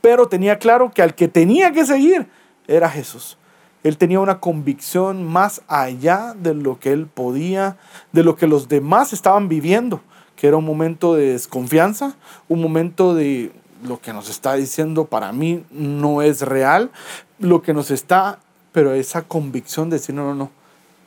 Pero 0.00 0.28
tenía 0.28 0.58
claro 0.58 0.92
que 0.94 1.02
al 1.02 1.14
que 1.14 1.28
tenía 1.28 1.72
que 1.72 1.84
seguir 1.84 2.28
era 2.68 2.88
Jesús. 2.88 3.38
Él 3.82 3.98
tenía 3.98 4.20
una 4.20 4.40
convicción 4.40 5.24
más 5.24 5.62
allá 5.68 6.34
de 6.38 6.54
lo 6.54 6.78
que 6.78 6.92
él 6.92 7.06
podía, 7.06 7.76
de 8.12 8.22
lo 8.22 8.36
que 8.36 8.46
los 8.46 8.68
demás 8.68 9.12
estaban 9.12 9.48
viviendo, 9.48 10.00
que 10.36 10.46
era 10.46 10.56
un 10.56 10.64
momento 10.64 11.14
de 11.14 11.32
desconfianza, 11.32 12.16
un 12.48 12.62
momento 12.62 13.14
de 13.14 13.52
lo 13.82 14.00
que 14.00 14.14
nos 14.14 14.30
está 14.30 14.54
diciendo 14.54 15.04
para 15.04 15.32
mí 15.32 15.64
no 15.70 16.22
es 16.22 16.40
real, 16.40 16.90
lo 17.38 17.60
que 17.60 17.74
nos 17.74 17.90
está 17.90 18.38
pero 18.74 18.92
esa 18.92 19.22
convicción 19.22 19.88
de 19.88 19.98
decir, 19.98 20.16
no, 20.16 20.24
no, 20.24 20.34
no, 20.34 20.50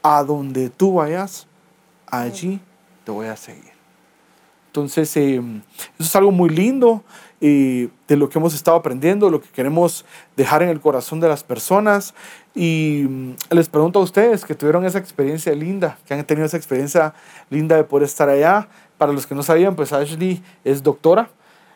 a 0.02 0.24
donde 0.24 0.70
tú 0.70 0.94
vayas, 0.94 1.48
allí 2.10 2.62
te 3.04 3.12
voy 3.12 3.28
a 3.28 3.36
seguir. 3.36 3.74
Entonces, 4.68 5.18
eh, 5.18 5.36
eso 5.36 5.84
es 6.00 6.16
algo 6.16 6.32
muy 6.32 6.50
lindo 6.50 7.04
eh, 7.42 7.90
de 8.08 8.16
lo 8.16 8.30
que 8.30 8.40
hemos 8.40 8.54
estado 8.54 8.78
aprendiendo, 8.78 9.30
lo 9.30 9.42
que 9.42 9.50
queremos 9.50 10.06
dejar 10.38 10.64
en 10.64 10.70
el 10.70 10.80
corazón 10.80 11.20
de 11.20 11.28
las 11.28 11.44
personas. 11.44 12.14
Y 12.56 13.06
mm, 13.10 13.32
les 13.50 13.68
pregunto 13.68 14.00
a 14.00 14.04
ustedes 14.04 14.46
que 14.46 14.56
tuvieron 14.56 14.86
esa 14.86 15.00
experiencia 15.00 15.52
linda, 15.54 15.98
que 16.06 16.14
han 16.14 16.24
tenido 16.24 16.46
esa 16.46 16.56
experiencia 16.56 17.14
linda 17.50 17.76
de 17.76 17.84
poder 17.84 18.06
estar 18.06 18.30
allá. 18.30 18.70
Para 18.98 19.12
los 19.12 19.28
que 19.28 19.36
no 19.36 19.44
sabían, 19.44 19.76
pues 19.76 19.92
Ashley 19.92 20.42
es 20.64 20.82
doctora 20.82 21.30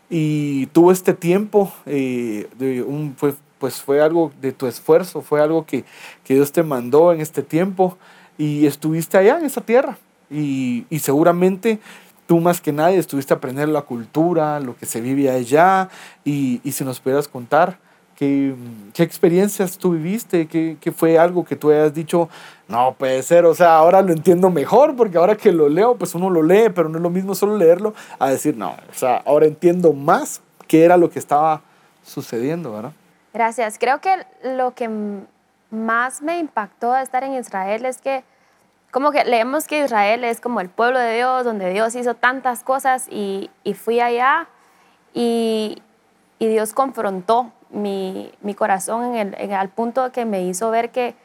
y 0.10 0.68
tuvo 0.68 0.94
este 0.94 1.14
tiempo, 1.14 1.74
eh, 1.86 2.48
de 2.58 2.82
un, 2.82 3.14
fue 3.18 3.34
pues 3.62 3.80
fue 3.80 4.02
algo 4.02 4.32
de 4.42 4.54
tu 4.54 4.66
esfuerzo, 4.66 5.22
fue 5.22 5.40
algo 5.40 5.68
que, 5.68 5.86
Dios 6.28 6.52
te 6.52 6.64
mandó 6.64 7.14
en 7.14 7.22
este 7.22 7.44
tiempo 7.44 7.96
y 8.36 8.66
estuviste 8.66 9.20
allá 9.20 9.38
en 9.38 9.46
esa 9.46 9.62
tierra. 9.62 10.00
Y, 10.32 10.86
seguramente 11.00 11.80
tú 12.26 12.40
más 12.40 12.60
que 12.60 12.72
nadie 12.72 12.98
estuviste 12.98 13.34
a 13.34 13.38
aprender 13.38 13.70
la 13.70 13.84
cultura, 13.84 14.60
lo 14.60 14.76
que 14.76 14.86
se 14.86 15.00
vive 15.00 15.30
allá 15.30 15.90
y, 16.26 16.60
si 16.72 16.84
nos 16.84 17.00
pudieras 17.00 17.28
contar 17.28 17.78
qué, 18.16 18.56
qué 18.96 19.04
experiencias 19.04 19.78
tú 19.78 19.92
viviste, 19.92 20.48
qué, 20.48 20.78
qué, 20.82 20.92
fue 20.92 21.20
algo 21.20 21.46
que 21.46 21.56
tú 21.56 21.70
hayas 21.70 21.94
dicho, 21.94 22.30
no 22.68 22.96
puede 22.98 23.22
ser, 23.22 23.46
o 23.46 23.54
sea, 23.54 23.76
ahora 23.76 24.02
lo 24.02 24.12
entiendo 24.12 24.50
mejor 24.50 24.96
porque 24.96 25.20
ahora 25.20 25.36
que 25.36 25.52
lo 25.52 25.70
leo, 25.70 25.98
pues 25.98 26.16
uno 26.16 26.32
lo 26.32 26.42
lee, 26.42 26.70
pero 26.74 26.90
no 26.90 26.98
es 26.98 27.04
lo 27.04 27.12
mismo 27.12 27.36
solo 27.36 27.58
leerlo 27.58 27.94
a 28.18 28.32
decir, 28.32 28.58
no, 28.58 28.72
o 28.72 28.94
sea, 28.96 29.18
ahora 29.18 29.46
entiendo 29.46 29.94
más 29.94 30.42
qué 30.68 30.84
era 30.84 30.98
lo 30.98 31.12
que 31.12 31.20
estaba 31.20 31.62
sucediendo, 32.04 32.72
¿verdad? 32.72 32.94
Gracias. 33.34 33.78
Creo 33.80 34.02
que 34.02 34.26
lo 34.44 34.74
que 34.74 34.90
más 35.70 36.22
me 36.22 36.38
impactó 36.40 36.94
de 36.94 37.02
estar 37.02 37.24
en 37.24 37.34
Israel 37.34 37.86
es 37.86 38.00
que 38.02 38.24
como 38.92 39.12
que 39.12 39.24
leemos 39.24 39.68
que 39.68 39.86
Israel 39.86 40.26
es 40.26 40.42
como 40.42 40.60
el 40.60 40.70
pueblo 40.70 41.00
de 41.00 41.16
Dios, 41.16 41.46
donde 41.46 41.72
Dios 41.72 41.96
hizo 41.96 42.14
tantas 42.14 42.62
cosas 42.62 43.08
y, 43.10 43.50
fui 43.74 44.02
allá 44.02 44.48
y, 45.14 45.82
Dios 46.40 46.74
confrontó 46.74 47.54
mi, 47.70 48.34
corazón 48.58 49.16
en 49.16 49.34
el, 49.34 49.54
al 49.54 49.70
punto 49.70 50.12
que 50.12 50.26
me 50.26 50.44
hizo 50.44 50.70
ver 50.72 50.92
que, 50.92 51.16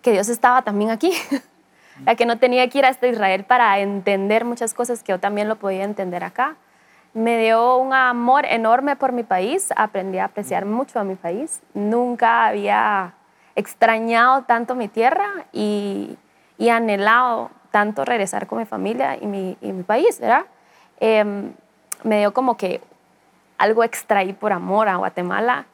que 0.00 0.12
Dios 0.12 0.28
estaba 0.28 0.62
también 0.62 0.90
aquí. 0.90 1.12
la 2.04 2.14
que 2.14 2.26
no 2.26 2.38
tenía 2.38 2.68
que 2.68 2.78
ir 2.78 2.86
hasta 2.86 3.08
Israel 3.08 3.42
para 3.42 3.80
entender 3.80 4.44
muchas 4.44 4.72
cosas 4.74 5.02
que 5.02 5.10
yo 5.10 5.18
también 5.18 5.48
lo 5.48 5.56
podía 5.56 5.82
entender 5.82 6.22
acá 6.22 6.56
me 7.14 7.38
dio 7.38 7.76
un 7.76 7.92
amor 7.92 8.44
enorme 8.46 8.96
por 8.96 9.12
mi 9.12 9.22
país, 9.22 9.72
aprendí 9.76 10.18
a 10.18 10.26
apreciar 10.26 10.66
mucho 10.66 11.00
a 11.00 11.04
mi 11.04 11.14
país. 11.14 11.60
Nunca 11.74 12.46
había 12.46 13.14
extrañado 13.56 14.42
tanto 14.42 14.74
mi 14.74 14.88
tierra 14.88 15.28
y, 15.52 16.16
anhelado 16.70 17.50
tanto 17.70 18.04
regresar 18.04 18.46
con 18.46 18.58
mi 18.58 18.66
familia 18.66 19.16
y 19.20 19.26
mi, 19.26 19.82
país, 19.86 20.20
¿verdad? 20.20 20.46
Em, 21.00 21.52
me 22.04 22.18
dio 22.18 22.32
como 22.32 22.56
que 22.56 22.80
algo 23.56 23.82
extra 23.84 24.20
ahí 24.20 24.32
por 24.32 24.52
amor 24.52 24.88
a 24.88 24.96
Guatemala, 24.96 25.66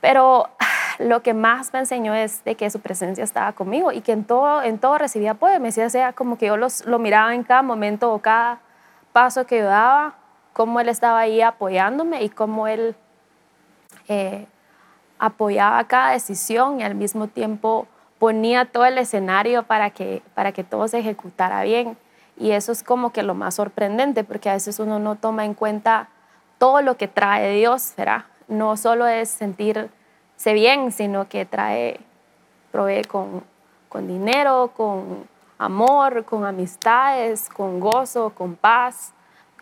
pero 0.00 0.48
lo 0.98 1.22
que 1.22 1.34
más 1.34 1.72
me 1.72 1.80
enseñó 1.80 2.14
es 2.14 2.44
de 2.44 2.54
que 2.54 2.70
su 2.70 2.80
presencia 2.80 3.24
estaba 3.24 3.52
conmigo 3.52 3.90
y 3.90 4.00
que 4.00 4.12
en 4.12 4.24
todo, 4.24 4.62
en 4.62 4.78
todo 4.78 4.98
recibía 4.98 5.32
apoyo. 5.32 5.58
Me 5.60 5.68
decía, 5.68 5.90
sea 5.90 6.12
como 6.12 6.38
que 6.38 6.46
yo 6.46 6.56
los, 6.56 6.86
lo 6.86 6.98
miraba 6.98 7.34
en 7.34 7.42
cada 7.42 7.62
momento 7.62 8.12
o 8.12 8.20
cada 8.20 8.60
paso 9.12 9.46
que 9.46 9.58
yo 9.58 9.64
daba 9.64 10.14
cómo 10.56 10.80
él 10.80 10.88
estaba 10.88 11.18
ahí 11.18 11.42
apoyándome 11.42 12.24
y 12.24 12.30
cómo 12.30 12.66
él 12.66 12.96
eh, 14.08 14.46
apoyaba 15.18 15.84
cada 15.84 16.12
decisión 16.12 16.80
y 16.80 16.82
al 16.82 16.94
mismo 16.94 17.26
tiempo 17.26 17.86
ponía 18.18 18.64
todo 18.64 18.86
el 18.86 18.96
escenario 18.96 19.64
para 19.64 19.90
que, 19.90 20.22
para 20.34 20.52
que 20.52 20.64
todo 20.64 20.88
se 20.88 21.00
ejecutara 21.00 21.62
bien. 21.62 21.98
Y 22.38 22.52
eso 22.52 22.72
es 22.72 22.82
como 22.82 23.12
que 23.12 23.22
lo 23.22 23.34
más 23.34 23.56
sorprendente, 23.56 24.24
porque 24.24 24.48
a 24.48 24.54
veces 24.54 24.78
uno 24.78 24.98
no 24.98 25.16
toma 25.16 25.44
en 25.44 25.52
cuenta 25.52 26.08
todo 26.56 26.80
lo 26.80 26.96
que 26.96 27.06
trae 27.06 27.58
Dios, 27.58 27.92
¿verdad? 27.94 28.24
No 28.48 28.78
solo 28.78 29.06
es 29.06 29.28
sentirse 29.28 29.90
bien, 30.54 30.90
sino 30.90 31.28
que 31.28 31.44
trae 31.44 32.00
provee 32.72 33.04
con, 33.04 33.44
con 33.90 34.08
dinero, 34.08 34.72
con 34.74 35.28
amor, 35.58 36.24
con 36.24 36.46
amistades, 36.46 37.50
con 37.50 37.78
gozo, 37.78 38.30
con 38.30 38.56
paz. 38.56 39.12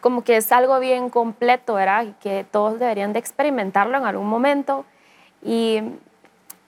Como 0.05 0.23
que 0.23 0.37
es 0.37 0.53
algo 0.53 0.79
bien 0.81 1.09
completo, 1.09 1.73
¿verdad? 1.73 2.05
Y 2.05 2.13
que 2.21 2.45
todos 2.51 2.79
deberían 2.79 3.15
de 3.15 3.21
experimentarlo 3.21 3.97
en 3.97 4.05
algún 4.05 4.27
momento 4.27 4.85
y 5.43 5.81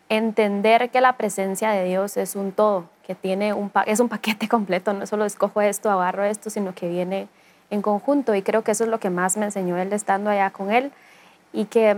entender 0.09 0.89
que 0.89 1.03
la 1.03 1.19
presencia 1.19 1.69
de 1.69 1.85
Dios 1.85 2.17
es 2.17 2.35
un 2.35 2.53
todo, 2.53 2.89
que 3.07 3.15
tiene 3.15 3.53
un, 3.53 3.71
es 3.85 4.01
un 4.01 4.09
paquete 4.09 4.49
completo, 4.57 4.95
no 4.95 5.07
solo 5.07 5.27
escojo 5.27 5.61
esto, 5.61 5.91
agarro 5.91 6.25
esto, 6.25 6.49
sino 6.49 6.75
que 6.75 6.89
viene 6.89 7.29
en 7.69 7.83
conjunto. 7.83 8.35
Y 8.35 8.41
creo 8.41 8.65
que 8.65 8.71
eso 8.71 8.85
es 8.85 8.89
lo 8.89 9.01
que 9.01 9.11
más 9.11 9.37
me 9.37 9.45
enseñó 9.45 9.77
él 9.77 9.93
estando 9.93 10.31
allá 10.31 10.49
con 10.49 10.73
él 10.73 10.91
y 11.53 11.67
que 11.67 11.95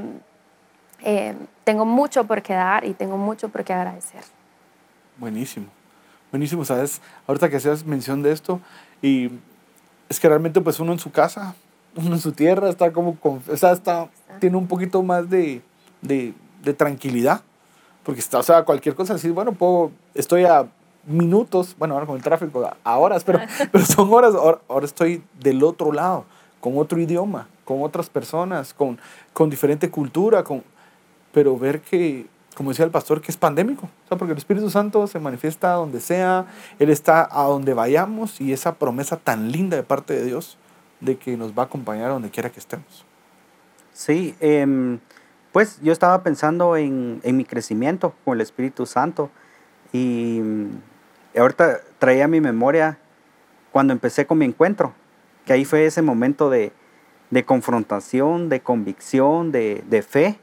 eh, 1.04 1.36
tengo 1.62 1.84
mucho 1.84 2.24
por 2.24 2.42
qué 2.42 2.54
dar 2.54 2.84
y 2.84 2.94
tengo 2.94 3.16
mucho 3.16 3.48
por 3.48 3.62
qué 3.62 3.74
agradecer. 3.74 4.24
Buenísimo, 5.18 5.68
buenísimo, 6.32 6.64
¿sabes? 6.64 7.00
Ahorita 7.28 7.48
que 7.48 7.58
hacías 7.58 7.84
mención 7.84 8.24
de 8.24 8.32
esto, 8.32 8.60
y 9.00 9.30
es 10.08 10.20
que 10.20 10.28
realmente 10.28 10.60
pues 10.60 10.80
uno 10.80 10.92
en 10.92 10.98
su 10.98 11.10
casa, 11.10 11.54
uno 11.96 12.14
en 12.14 12.20
su 12.20 12.32
tierra 12.32 12.68
está 12.68 12.92
como, 12.92 13.16
con, 13.16 13.42
o 13.48 13.56
sea, 13.56 13.72
está, 13.72 14.08
tiene 14.40 14.56
un 14.56 14.66
poquito 14.66 15.02
más 15.02 15.28
de, 15.28 15.62
de, 16.00 16.34
de 16.62 16.74
tranquilidad, 16.74 17.42
porque 18.04 18.20
está, 18.20 18.38
o 18.38 18.42
sea, 18.42 18.64
cualquier 18.64 18.94
cosa 18.94 19.14
así, 19.14 19.30
bueno, 19.30 19.52
puedo, 19.52 19.90
estoy 20.14 20.44
a 20.44 20.66
minutos, 21.06 21.74
bueno, 21.78 21.94
ahora 21.94 22.06
con 22.06 22.16
el 22.16 22.22
tráfico, 22.22 22.70
a 22.82 22.98
horas, 22.98 23.24
pero, 23.24 23.40
pero 23.72 23.84
son 23.84 24.12
horas, 24.12 24.34
ahora, 24.34 24.84
estoy 24.84 25.22
del 25.40 25.62
otro 25.62 25.92
lado, 25.92 26.24
con 26.60 26.78
otro 26.78 27.00
idioma, 27.00 27.48
con 27.64 27.82
otras 27.82 28.08
personas, 28.08 28.74
con, 28.74 28.98
con 29.32 29.50
diferente 29.50 29.90
cultura, 29.90 30.42
con, 30.44 30.62
pero 31.32 31.58
ver 31.58 31.80
que, 31.80 32.26
como 32.58 32.70
decía 32.70 32.84
el 32.84 32.90
pastor, 32.90 33.20
que 33.20 33.30
es 33.30 33.36
pandémico, 33.36 33.86
o 33.86 34.08
sea, 34.08 34.18
porque 34.18 34.32
el 34.32 34.38
Espíritu 34.38 34.68
Santo 34.68 35.06
se 35.06 35.20
manifiesta 35.20 35.74
donde 35.74 36.00
sea, 36.00 36.46
Él 36.80 36.90
está 36.90 37.28
a 37.30 37.44
donde 37.44 37.72
vayamos 37.72 38.40
y 38.40 38.52
esa 38.52 38.74
promesa 38.74 39.16
tan 39.16 39.52
linda 39.52 39.76
de 39.76 39.84
parte 39.84 40.12
de 40.12 40.24
Dios 40.24 40.58
de 40.98 41.16
que 41.16 41.36
nos 41.36 41.52
va 41.52 41.62
a 41.62 41.66
acompañar 41.66 42.10
a 42.10 42.14
donde 42.14 42.30
quiera 42.30 42.50
que 42.50 42.58
estemos. 42.58 43.06
Sí, 43.92 44.34
em, 44.40 44.98
pues 45.52 45.80
yo 45.82 45.92
estaba 45.92 46.24
pensando 46.24 46.76
en, 46.76 47.20
en, 47.22 47.36
mi 47.36 47.44
crecimiento 47.44 48.12
con 48.24 48.34
el 48.34 48.40
Espíritu 48.40 48.86
Santo 48.86 49.30
y 49.92 50.42
ahorita 51.38 51.78
traía 52.00 52.24
a 52.24 52.28
mi 52.28 52.40
memoria 52.40 52.98
cuando 53.70 53.92
empecé 53.92 54.26
con 54.26 54.36
mi 54.36 54.46
encuentro, 54.46 54.94
que 55.46 55.52
ahí 55.52 55.64
fue 55.64 55.86
ese 55.86 56.02
momento 56.02 56.50
de, 56.50 56.72
de 57.30 57.44
confrontación, 57.44 58.48
de 58.48 58.62
convicción, 58.62 59.52
de, 59.52 59.84
de, 59.88 60.02
fe, 60.02 60.40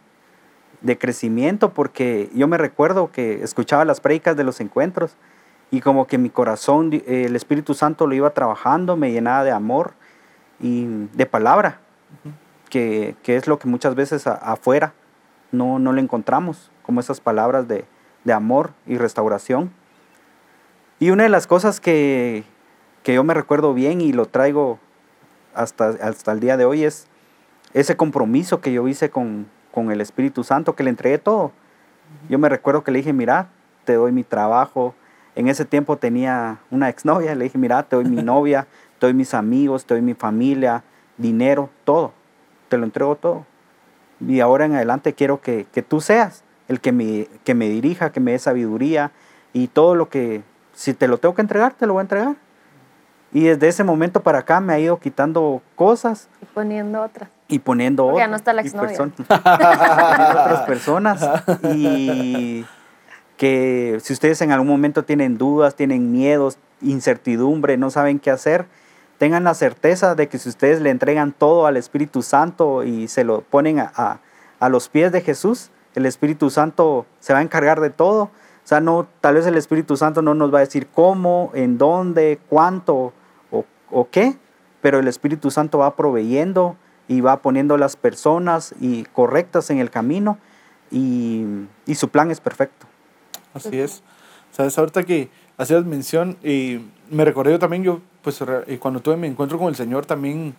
de 0.82 0.98
crecimiento, 0.98 1.74
porque 1.74 2.30
yo 2.34 2.48
me 2.48 2.58
recuerdo 2.58 3.12
que 3.12 3.44
escuchaba 3.44 3.86
las 3.86 4.02
predicas 4.02 4.36
de 4.38 4.44
los 4.44 4.60
encuentros 4.62 5.16
y 5.72 5.82
como 5.82 6.08
que 6.08 6.18
mi 6.18 6.30
corazón, 6.30 6.92
el 7.08 7.36
Espíritu 7.36 7.74
Santo 7.74 8.08
lo 8.08 8.16
iba 8.16 8.30
trabajando, 8.32 8.96
me 8.96 9.12
llenaba 9.12 9.44
de 9.44 9.52
amor 9.52 9.94
y 10.60 10.86
de 11.14 11.26
palabra, 11.26 11.80
que, 12.70 13.16
que, 13.24 13.36
es 13.36 13.48
lo 13.48 13.60
que 13.60 13.68
muchas 13.68 13.96
veces 13.96 14.28
afuera 14.28 14.94
no, 15.52 15.80
no 15.80 15.94
le 15.94 16.02
encontramos, 16.02 16.72
como 16.84 17.00
esas 17.00 17.20
palabras 17.20 17.68
de, 17.68 17.86
de 18.26 18.34
amor 18.34 18.72
y 18.86 18.98
restauración. 18.98 19.72
Y 21.00 21.12
una 21.12 21.24
de 21.24 21.30
las 21.30 21.48
cosas 21.48 21.80
que, 21.80 22.44
yo 23.06 23.24
me 23.24 23.34
recuerdo 23.34 23.74
bien 23.74 24.02
y 24.02 24.12
lo 24.12 24.26
traigo 24.26 24.80
hasta, 25.54 25.90
hasta 25.90 26.32
el 26.32 26.40
día 26.40 26.58
de 26.58 26.66
hoy 26.66 26.84
es 26.84 27.08
ese 27.74 27.96
compromiso 27.96 28.62
que 28.62 28.74
yo 28.74 28.88
hice 28.88 29.10
con, 29.10 29.48
el 29.92 30.02
Espíritu 30.02 30.44
Santo, 30.44 30.76
que 30.76 30.84
le 30.84 30.90
entregué 30.90 31.18
todo. 31.18 31.52
Yo 32.30 32.40
me 32.40 32.50
recuerdo 32.50 32.84
que 32.84 32.92
le 32.92 33.00
dije, 33.00 33.14
mira, 33.14 33.50
te 33.84 33.94
doy 33.94 34.12
mi 34.12 34.24
trabajo. 34.24 34.96
En 35.36 35.48
ese 35.48 35.66
tiempo 35.66 35.98
tenía 35.98 36.60
una 36.72 36.90
exnovia, 36.90 37.36
le 37.36 37.46
dije, 37.46 37.58
mira, 37.58 37.84
te 37.84 37.96
doy 37.96 38.06
mi 38.06 38.24
novia, 38.24 38.68
te 39.00 39.08
doy 39.08 39.14
mis 39.14 39.34
amigos, 39.34 39.86
te 39.86 39.94
doy 39.94 40.02
mi 40.02 40.14
familia, 40.14 40.84
dinero, 41.18 41.70
todo. 41.84 42.14
Te 42.70 42.78
lo 42.78 42.86
entrego 42.86 43.16
todo. 43.16 43.46
Y 44.20 44.40
ahora 44.40 44.66
en 44.66 44.76
adelante 44.76 45.14
quiero 45.14 45.42
que, 45.42 45.66
tú 45.88 46.02
seas 46.02 46.44
el 46.68 46.80
que 46.80 46.92
me, 46.92 47.28
que 47.44 47.54
me 47.54 47.70
dirija, 47.70 48.12
que 48.12 48.20
me 48.20 48.32
dé 48.32 48.40
sabiduría 48.40 49.12
y 49.54 49.68
todo 49.68 49.96
lo 49.96 50.10
que 50.10 50.44
si 50.74 50.94
te 50.94 51.08
lo 51.08 51.18
tengo 51.18 51.36
que 51.36 51.42
entregar, 51.42 51.74
te 51.74 51.86
lo 51.86 51.94
voy 51.94 52.02
a 52.02 52.04
entregar. 52.04 52.36
Y 53.36 53.44
desde 53.44 53.68
ese 53.68 53.84
momento 53.84 54.24
para 54.24 54.40
acá 54.40 54.62
me 54.62 54.72
ha 54.72 54.80
ido 54.80 54.98
quitando 54.98 55.62
cosas. 55.76 56.30
Y 56.42 56.46
poniendo 56.46 57.02
otras. 57.02 57.30
Y 57.50 57.60
poniendo 57.60 58.06
otras. 58.06 58.20
Ya 58.20 58.28
no 58.30 58.38
está 58.38 58.54
la 58.54 58.62
exnovia. 58.62 58.98
otras 59.28 60.62
personas. 60.62 61.44
Y 61.74 62.66
que 63.36 64.00
si 64.02 64.14
ustedes 64.14 64.42
en 64.42 64.54
algún 64.54 64.70
momento 64.70 65.04
tienen 65.04 65.38
dudas, 65.38 65.76
tienen 65.76 66.14
miedos, 66.14 66.58
incertidumbre, 66.82 67.76
no 67.76 67.90
saben 67.90 68.20
qué 68.20 68.32
hacer, 68.32 68.68
tengan 69.18 69.44
la 69.44 69.54
certeza 69.54 70.16
de 70.16 70.30
que 70.30 70.38
si 70.40 70.48
ustedes 70.48 70.80
le 70.80 70.90
entregan 70.90 71.34
todo 71.34 71.68
al 71.68 71.76
Espíritu 71.76 72.22
Santo 72.22 72.86
y 72.86 73.10
se 73.10 73.26
lo 73.26 73.42
ponen 73.42 73.80
a, 73.80 74.22
a 74.62 74.70
los 74.70 74.88
pies 74.88 75.12
de 75.12 75.20
Jesús, 75.20 75.72
el 75.94 76.06
Espíritu 76.06 76.50
Santo 76.50 77.06
se 77.20 77.34
va 77.34 77.40
a 77.40 77.42
encargar 77.42 77.82
de 77.82 77.90
todo 77.90 78.32
o 78.66 78.68
sea, 78.68 78.82
no, 78.82 79.08
tal 79.22 79.36
vez 79.36 79.46
el 79.46 79.58
Espíritu 79.58 79.96
Santo 79.96 80.24
no 80.24 80.34
nos 80.34 80.52
va 80.52 80.58
a 80.58 80.62
decir 80.62 80.88
cómo, 80.88 81.52
en 81.54 81.78
dónde, 81.78 82.40
cuánto 82.50 83.14
o, 83.96 84.10
qué, 84.10 84.38
pero 84.82 85.00
el 85.00 85.08
Espíritu 85.08 85.52
Santo 85.52 85.78
va 85.78 85.96
proveyendo 85.96 86.76
y 87.08 87.22
va 87.22 87.42
poniendo 87.42 87.78
las 87.78 87.96
personas 87.96 88.74
y 88.80 89.04
correctas 89.06 89.70
en 89.70 89.80
el 89.80 89.90
camino 89.90 90.38
y, 90.92 91.46
su 91.94 92.10
plan 92.10 92.32
es 92.32 92.40
perfecto. 92.40 92.88
Así 93.54 93.80
es. 93.80 94.04
Sabes, 94.52 94.78
ahorita 94.78 95.04
que 95.04 95.30
hacías 95.58 95.86
mención, 95.86 96.38
y 96.44 96.82
me 97.10 97.26
recordé 97.26 97.52
yo 97.52 97.60
también, 97.60 97.84
yo, 97.84 98.02
pues 98.22 98.44
cuando 98.80 99.00
tuve 99.02 99.18
mi 99.18 99.28
encuentro 99.28 99.58
con 99.58 99.68
el 99.68 99.76
Señor 99.76 100.06
también, 100.06 100.56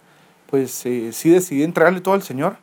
pues 0.49 0.87
eh, 0.87 1.13
sí 1.13 1.31
decidí 1.31 1.63
entregarle 1.63 2.01
todo 2.01 2.15
al 2.15 2.23
Señor. 2.23 2.57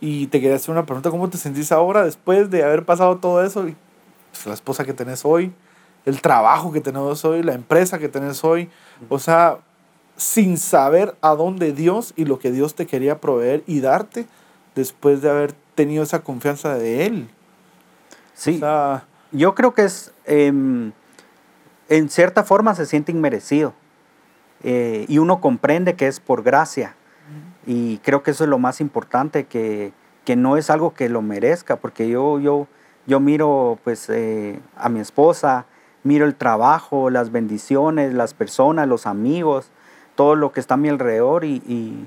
Y 0.00 0.26
te 0.26 0.40
quería 0.40 0.56
hacer 0.56 0.72
una 0.72 0.84
pregunta, 0.84 1.10
¿cómo 1.10 1.30
te 1.30 1.38
sentís 1.38 1.70
ahora 1.70 2.04
después 2.04 2.50
de 2.50 2.64
haber 2.64 2.84
pasado 2.84 3.18
todo 3.18 3.44
eso? 3.44 3.62
Pues, 3.62 4.46
la 4.46 4.54
esposa 4.54 4.84
que 4.84 4.92
tenés 4.92 5.24
hoy, 5.24 5.52
el 6.04 6.20
trabajo 6.20 6.72
que 6.72 6.80
tenemos 6.80 7.24
hoy, 7.24 7.42
la 7.42 7.52
empresa 7.52 7.98
que 7.98 8.08
tenés 8.08 8.42
hoy. 8.42 8.68
O 9.08 9.18
sea, 9.18 9.58
sin 10.22 10.56
saber 10.56 11.16
a 11.20 11.34
dónde 11.34 11.72
Dios 11.72 12.14
y 12.16 12.26
lo 12.26 12.38
que 12.38 12.52
Dios 12.52 12.76
te 12.76 12.86
quería 12.86 13.20
proveer 13.20 13.64
y 13.66 13.80
darte 13.80 14.26
después 14.76 15.20
de 15.20 15.28
haber 15.28 15.52
tenido 15.74 16.04
esa 16.04 16.22
confianza 16.22 16.74
de 16.74 17.06
Él. 17.06 17.28
Sí. 18.34 18.60
yo 19.32 19.54
creo 19.54 19.74
que 19.74 19.84
es, 19.84 20.12
em, 20.24 20.92
en 21.88 22.08
cierta 22.08 22.44
forma 22.44 22.74
se 22.74 22.86
siente 22.86 23.12
inmerecido. 23.12 23.74
Eh, 24.62 25.06
y 25.08 25.18
uno 25.18 25.40
comprende 25.40 25.96
que 25.96 26.06
es 26.06 26.20
por 26.20 26.42
gracia. 26.42 26.94
Y 27.66 27.98
creo 27.98 28.22
que 28.22 28.30
eso 28.30 28.44
es 28.44 28.50
lo 28.50 28.58
más 28.58 28.80
importante, 28.80 29.44
que, 29.44 29.92
que 30.24 30.36
no 30.36 30.56
es 30.56 30.70
algo 30.70 30.94
que 30.94 31.08
lo 31.08 31.20
merezca, 31.20 31.76
porque 31.76 32.08
yo, 32.08 32.38
yo, 32.38 32.68
yo 33.06 33.18
miro 33.18 33.78
pues 33.82 34.08
eh, 34.08 34.60
a 34.76 34.88
mi 34.88 35.00
esposa, 35.00 35.66
miro 36.04 36.26
el 36.26 36.36
trabajo, 36.36 37.10
las 37.10 37.32
bendiciones, 37.32 38.14
las 38.14 38.34
personas, 38.34 38.88
los 38.88 39.06
amigos, 39.06 39.70
todo 40.14 40.34
lo 40.34 40.52
que 40.52 40.60
está 40.60 40.74
a 40.74 40.76
mi 40.76 40.88
alrededor 40.88 41.44
y, 41.44 41.56
y, 41.66 42.06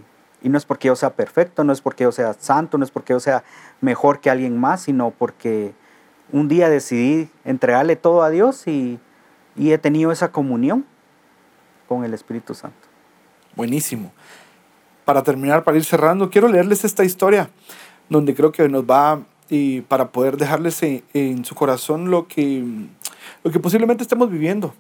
no 0.50 0.60
es 0.60 0.66
porque 0.66 0.90
yo 0.90 0.96
sea 0.96 1.16
perfecto, 1.16 1.64
no 1.64 1.74
es 1.74 1.82
porque 1.82 2.04
yo 2.04 2.12
sea 2.12 2.34
santo, 2.34 2.78
no 2.78 2.84
es 2.84 2.92
porque 2.92 3.14
yo 3.14 3.20
sea 3.20 3.44
mejor 3.82 4.20
que 4.20 4.30
alguien 4.30 4.60
más, 4.60 4.82
sino 4.82 5.10
porque 5.10 5.74
un 6.32 6.48
día 6.48 6.70
decidí 6.70 7.30
entregarle 7.46 7.96
todo 7.96 8.22
a 8.22 8.30
Dios 8.30 8.68
y, 8.68 9.00
y 9.56 9.72
he 9.72 9.80
tenido 9.80 10.12
esa 10.12 10.32
comunión 10.32 10.86
con 11.88 12.04
el 12.04 12.14
Espíritu 12.14 12.54
Santo. 12.54 12.78
Buenísimo. 13.56 14.12
Para 15.04 15.24
terminar, 15.24 15.64
para 15.64 15.78
ir 15.78 15.84
cerrando, 15.84 16.30
quiero 16.30 16.48
leerles 16.48 16.84
esta 16.84 17.04
historia 17.04 17.50
donde 18.10 18.36
creo 18.36 18.52
que 18.52 18.68
nos 18.70 18.84
va 18.84 19.22
y 19.50 19.82
para 19.82 20.12
poder 20.12 20.38
dejarles 20.38 20.82
en, 20.84 21.46
su 21.46 21.56
corazón 21.56 22.10
lo 22.10 22.28
que, 22.28 22.64
lo 23.44 23.52
que 23.52 23.60
posiblemente 23.60 24.04
estemos 24.04 24.30
viviendo. 24.30 24.74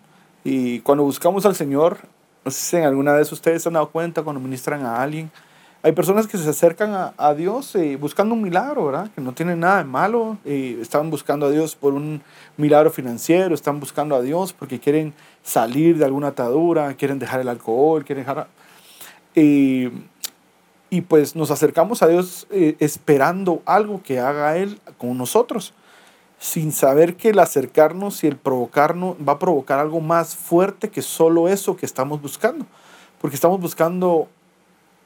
Y 0.43 0.79
cuando 0.81 1.03
buscamos 1.03 1.45
al 1.45 1.55
Señor, 1.55 1.99
no 2.45 2.51
sé 2.51 2.62
si 2.62 2.77
alguna 2.77 3.13
vez 3.13 3.31
ustedes 3.31 3.63
se 3.63 3.69
han 3.69 3.73
dado 3.73 3.89
cuenta 3.89 4.21
cuando 4.21 4.39
ministran 4.39 4.86
a 4.86 5.01
alguien, 5.01 5.31
hay 5.81 5.91
personas 5.91 6.25
que 6.27 6.38
se 6.38 6.49
acercan 6.49 6.93
a, 6.93 7.13
a 7.17 7.34
Dios 7.34 7.75
eh, 7.75 7.95
buscando 7.95 8.34
un 8.34 8.41
milagro, 8.41 8.86
¿verdad? 8.86 9.10
Que 9.13 9.21
no 9.21 9.34
tienen 9.34 9.60
nada 9.60 9.77
de 9.77 9.84
malo. 9.84 10.38
Eh, 10.43 10.79
están 10.81 11.12
buscando 11.12 11.45
a 11.45 11.51
Dios 11.51 11.75
por 11.75 11.93
un 11.93 12.23
milagro 12.58 12.89
financiero, 12.89 13.53
están 13.53 13.79
buscando 13.79 14.15
a 14.15 14.21
Dios 14.21 14.51
porque 14.51 14.79
quieren 14.79 15.13
salir 15.43 15.99
de 15.99 16.05
alguna 16.05 16.29
atadura, 16.29 16.93
quieren 16.95 17.19
dejar 17.19 17.41
el 17.41 17.49
alcohol, 17.49 18.03
quieren 18.03 18.23
dejar... 18.23 18.47
Eh, 19.36 19.91
y 20.89 21.01
pues 21.01 21.36
nos 21.36 21.51
acercamos 21.51 22.01
a 22.01 22.08
Dios 22.08 22.47
eh, 22.51 22.75
esperando 22.79 23.62
algo 23.65 24.01
que 24.01 24.19
haga 24.19 24.58
Él 24.58 24.79
con 24.97 25.17
nosotros, 25.17 25.73
sin 26.39 26.71
saber 26.71 27.15
que 27.15 27.30
el 27.30 27.39
acercarnos 27.39 28.24
y 28.24 28.28
el 28.28 28.38
provocarnos 28.38 29.15
va 29.17 29.34
a 29.34 29.39
provocar 29.39 29.80
algo 29.80 30.02
más 30.02 30.36
fuerte 30.36 30.89
que 30.89 31.02
solo 31.02 31.48
eso 31.48 31.76
que 31.78 31.86
estamos 31.86 32.21
buscando, 32.21 32.65
porque 33.19 33.36
estamos 33.36 33.60
buscando 33.60 34.28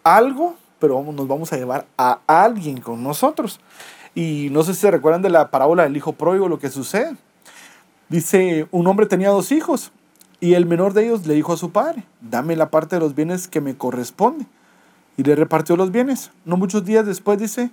algo, 0.03 0.55
pero 0.79 0.95
vamos, 0.95 1.15
nos 1.15 1.27
vamos 1.27 1.53
a 1.53 1.57
llevar 1.57 1.85
a 1.97 2.19
alguien 2.27 2.81
con 2.81 3.03
nosotros. 3.03 3.59
Y 4.15 4.49
no 4.51 4.63
sé 4.63 4.73
si 4.73 4.81
se 4.81 4.91
recuerdan 4.91 5.21
de 5.21 5.29
la 5.29 5.51
parábola 5.51 5.83
del 5.83 5.95
hijo 5.95 6.13
pródigo, 6.13 6.47
lo 6.47 6.59
que 6.59 6.69
sucede. 6.69 7.15
Dice, 8.09 8.67
un 8.71 8.87
hombre 8.87 9.05
tenía 9.05 9.29
dos 9.29 9.51
hijos 9.51 9.91
y 10.39 10.53
el 10.53 10.65
menor 10.65 10.93
de 10.93 11.05
ellos 11.05 11.27
le 11.27 11.35
dijo 11.35 11.53
a 11.53 11.57
su 11.57 11.71
padre, 11.71 12.03
dame 12.21 12.55
la 12.55 12.71
parte 12.71 12.95
de 12.95 13.01
los 13.01 13.13
bienes 13.13 13.47
que 13.47 13.61
me 13.61 13.77
corresponde. 13.77 14.45
Y 15.17 15.23
le 15.23 15.35
repartió 15.35 15.75
los 15.75 15.91
bienes. 15.91 16.31
No 16.45 16.55
muchos 16.57 16.85
días 16.85 17.05
después, 17.05 17.37
dice, 17.37 17.71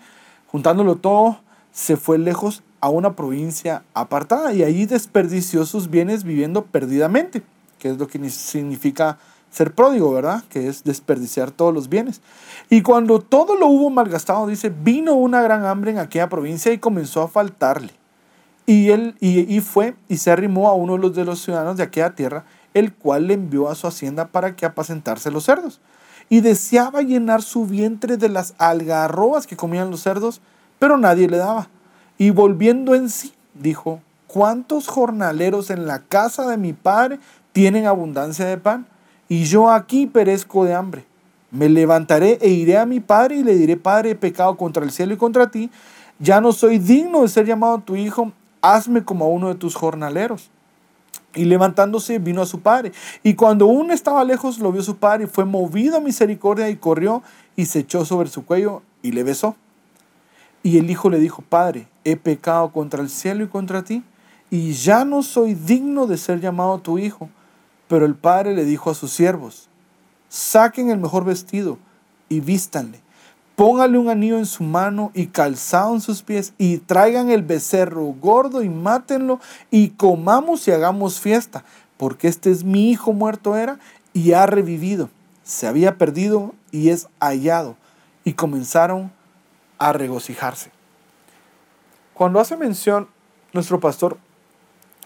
juntándolo 0.48 0.96
todo, 0.96 1.38
se 1.72 1.96
fue 1.96 2.18
lejos 2.18 2.62
a 2.86 2.88
una 2.88 3.16
provincia 3.16 3.82
apartada 3.94 4.52
y 4.52 4.62
allí 4.62 4.86
desperdició 4.86 5.66
sus 5.66 5.90
bienes 5.90 6.22
viviendo 6.22 6.64
perdidamente, 6.64 7.42
que 7.80 7.90
es 7.90 7.98
lo 7.98 8.06
que 8.06 8.30
significa 8.30 9.18
ser 9.50 9.74
pródigo, 9.74 10.12
¿verdad? 10.12 10.44
Que 10.48 10.68
es 10.68 10.84
desperdiciar 10.84 11.50
todos 11.50 11.74
los 11.74 11.88
bienes. 11.88 12.20
Y 12.70 12.82
cuando 12.82 13.18
todo 13.20 13.56
lo 13.56 13.66
hubo 13.66 13.90
malgastado, 13.90 14.46
dice, 14.46 14.70
vino 14.70 15.14
una 15.14 15.42
gran 15.42 15.64
hambre 15.64 15.90
en 15.90 15.98
aquella 15.98 16.28
provincia 16.28 16.72
y 16.72 16.78
comenzó 16.78 17.22
a 17.22 17.28
faltarle. 17.28 17.92
Y 18.66 18.90
él 18.90 19.16
y, 19.20 19.60
fue 19.60 19.96
y 20.08 20.18
se 20.18 20.30
arrimó 20.30 20.68
a 20.68 20.74
uno 20.74 20.94
de 20.94 20.98
los, 21.00 21.14
de 21.14 21.24
los 21.24 21.42
ciudadanos 21.42 21.76
de 21.76 21.82
aquella 21.82 22.14
tierra, 22.14 22.44
el 22.72 22.92
cual 22.94 23.26
le 23.26 23.34
envió 23.34 23.68
a 23.68 23.74
su 23.74 23.88
hacienda 23.88 24.28
para 24.28 24.54
que 24.54 24.64
apacentase 24.64 25.32
los 25.32 25.44
cerdos. 25.44 25.80
Y 26.28 26.40
deseaba 26.40 27.02
llenar 27.02 27.42
su 27.42 27.66
vientre 27.66 28.16
de 28.16 28.28
las 28.28 28.54
algarrobas 28.58 29.46
que 29.48 29.56
comían 29.56 29.90
los 29.90 30.02
cerdos, 30.02 30.40
pero 30.78 30.96
nadie 30.96 31.28
le 31.28 31.38
daba. 31.38 31.68
Y 32.18 32.30
volviendo 32.30 32.94
en 32.94 33.10
sí, 33.10 33.32
dijo, 33.54 34.00
¿cuántos 34.26 34.88
jornaleros 34.88 35.70
en 35.70 35.86
la 35.86 36.00
casa 36.00 36.46
de 36.48 36.56
mi 36.56 36.72
padre 36.72 37.18
tienen 37.52 37.86
abundancia 37.86 38.46
de 38.46 38.56
pan? 38.56 38.86
Y 39.28 39.44
yo 39.44 39.70
aquí 39.70 40.06
perezco 40.06 40.64
de 40.64 40.74
hambre. 40.74 41.04
Me 41.50 41.68
levantaré 41.68 42.38
e 42.40 42.48
iré 42.48 42.78
a 42.78 42.86
mi 42.86 43.00
padre 43.00 43.36
y 43.36 43.44
le 43.44 43.54
diré, 43.54 43.76
Padre, 43.76 44.10
he 44.10 44.14
pecado 44.14 44.56
contra 44.56 44.84
el 44.84 44.90
cielo 44.90 45.14
y 45.14 45.16
contra 45.16 45.50
ti. 45.50 45.70
Ya 46.18 46.40
no 46.40 46.52
soy 46.52 46.78
digno 46.78 47.22
de 47.22 47.28
ser 47.28 47.46
llamado 47.46 47.78
tu 47.78 47.96
hijo 47.96 48.32
hazme 48.74 49.04
como 49.04 49.24
a 49.24 49.28
uno 49.28 49.48
de 49.48 49.54
tus 49.54 49.74
jornaleros. 49.74 50.50
Y 51.34 51.44
levantándose 51.44 52.18
vino 52.18 52.42
a 52.42 52.46
su 52.46 52.60
padre. 52.60 52.92
Y 53.22 53.34
cuando 53.34 53.66
uno 53.66 53.92
estaba 53.92 54.24
lejos, 54.24 54.58
lo 54.58 54.72
vio 54.72 54.82
su 54.82 54.96
padre 54.96 55.24
y 55.24 55.26
fue 55.26 55.44
movido 55.44 55.98
a 55.98 56.00
misericordia 56.00 56.70
y 56.70 56.76
corrió 56.76 57.22
y 57.56 57.66
se 57.66 57.80
echó 57.80 58.04
sobre 58.04 58.30
su 58.30 58.44
cuello 58.44 58.82
y 59.02 59.12
le 59.12 59.22
besó. 59.22 59.54
Y 60.62 60.78
el 60.78 60.90
hijo 60.90 61.10
le 61.10 61.18
dijo, 61.18 61.42
Padre, 61.42 61.88
he 62.10 62.16
pecado 62.16 62.72
contra 62.72 63.02
el 63.02 63.10
cielo 63.10 63.44
y 63.44 63.48
contra 63.48 63.82
ti, 63.82 64.02
y 64.50 64.72
ya 64.72 65.04
no 65.04 65.22
soy 65.22 65.54
digno 65.54 66.06
de 66.06 66.16
ser 66.16 66.40
llamado 66.40 66.78
tu 66.78 66.98
hijo. 66.98 67.28
Pero 67.88 68.06
el 68.06 68.14
padre 68.14 68.54
le 68.54 68.64
dijo 68.64 68.90
a 68.90 68.94
sus 68.94 69.12
siervos, 69.12 69.68
saquen 70.28 70.90
el 70.90 70.98
mejor 70.98 71.24
vestido 71.24 71.78
y 72.28 72.40
vístanle 72.40 73.00
Póngale 73.56 73.96
un 73.96 74.10
anillo 74.10 74.36
en 74.36 74.44
su 74.44 74.62
mano 74.62 75.10
y 75.14 75.28
calzado 75.28 75.94
en 75.94 76.02
sus 76.02 76.22
pies 76.22 76.52
y 76.58 76.76
traigan 76.76 77.30
el 77.30 77.42
becerro 77.42 78.04
gordo 78.04 78.62
y 78.62 78.68
mátenlo 78.68 79.40
y 79.70 79.88
comamos 79.90 80.68
y 80.68 80.72
hagamos 80.72 81.20
fiesta, 81.20 81.64
porque 81.96 82.28
este 82.28 82.50
es 82.50 82.64
mi 82.64 82.90
hijo 82.90 83.14
muerto 83.14 83.56
era 83.56 83.78
y 84.12 84.32
ha 84.32 84.44
revivido. 84.44 85.08
Se 85.42 85.66
había 85.66 85.96
perdido 85.96 86.54
y 86.70 86.90
es 86.90 87.08
hallado. 87.18 87.76
Y 88.24 88.34
comenzaron 88.34 89.10
a 89.78 89.94
regocijarse. 89.94 90.75
Cuando 92.16 92.40
hace 92.40 92.56
mención 92.56 93.08
nuestro 93.52 93.78
pastor 93.78 94.16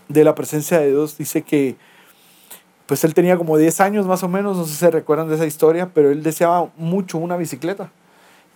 de 0.07 0.23
la 0.23 0.37
presencia 0.37 0.79
de 0.79 0.90
Dios, 0.90 1.18
dice 1.18 1.42
que 1.42 1.75
pues 2.87 3.03
él 3.03 3.14
tenía 3.14 3.37
como 3.37 3.57
10 3.57 3.81
años 3.81 4.07
más 4.07 4.23
o 4.23 4.29
menos, 4.29 4.57
no 4.57 4.64
sé 4.64 4.70
si 4.70 4.77
se 4.77 4.92
recuerdan 4.92 5.29
de 5.29 5.35
esa 5.35 5.44
historia, 5.44 5.90
pero 5.92 6.12
él 6.12 6.23
deseaba 6.23 6.70
mucho 6.77 7.18
una 7.18 7.37
bicicleta. 7.37 7.90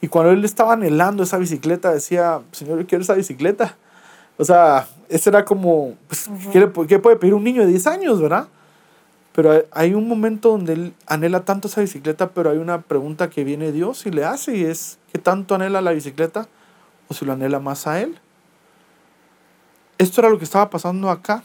Y 0.00 0.06
cuando 0.06 0.30
él 0.30 0.44
estaba 0.44 0.74
anhelando 0.74 1.24
esa 1.24 1.36
bicicleta, 1.36 1.92
decía, 1.92 2.42
Señor, 2.52 2.78
yo 2.78 2.86
quiero 2.86 3.02
esa 3.02 3.14
bicicleta. 3.14 3.76
O 4.36 4.44
sea, 4.44 4.86
ese 5.08 5.30
era 5.30 5.44
como, 5.44 5.96
pues, 6.06 6.30
¿qué, 6.52 7.00
puede 7.00 7.16
pedir 7.16 7.34
un 7.34 7.42
niño 7.42 7.62
de 7.62 7.68
10 7.68 7.88
años, 7.88 8.20
verdad? 8.20 8.46
Pero 9.32 9.64
hay 9.72 9.94
un 9.94 10.06
momento 10.06 10.50
donde 10.50 10.74
él 10.74 10.94
anhela 11.08 11.44
tanto 11.44 11.66
esa 11.66 11.80
bicicleta, 11.80 12.30
pero 12.30 12.50
hay 12.50 12.58
una 12.58 12.82
pregunta 12.82 13.30
que 13.30 13.42
viene 13.42 13.72
Dios 13.72 14.06
y 14.06 14.12
le 14.12 14.24
hace 14.24 14.56
y 14.56 14.62
es, 14.62 15.00
¿qué 15.12 15.18
tanto 15.18 15.56
anhela 15.56 15.80
la 15.80 15.90
bicicleta 15.90 16.46
o 17.08 17.14
si 17.14 17.24
lo 17.24 17.32
anhela 17.32 17.58
más 17.58 17.88
a 17.88 18.00
él? 18.00 18.20
Esto 19.98 20.20
era 20.20 20.30
lo 20.30 20.38
que 20.38 20.44
estaba 20.44 20.70
pasando 20.70 21.10
acá. 21.10 21.44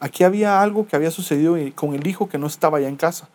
Aquí 0.00 0.24
había 0.24 0.62
algo 0.62 0.86
que 0.86 0.96
había 0.96 1.10
sucedido 1.10 1.56
con 1.74 1.94
el 1.94 2.06
hijo 2.06 2.28
que 2.28 2.38
no 2.38 2.46
estaba 2.46 2.80
ya 2.80 2.88
en 2.88 2.96
casa. 2.96 3.28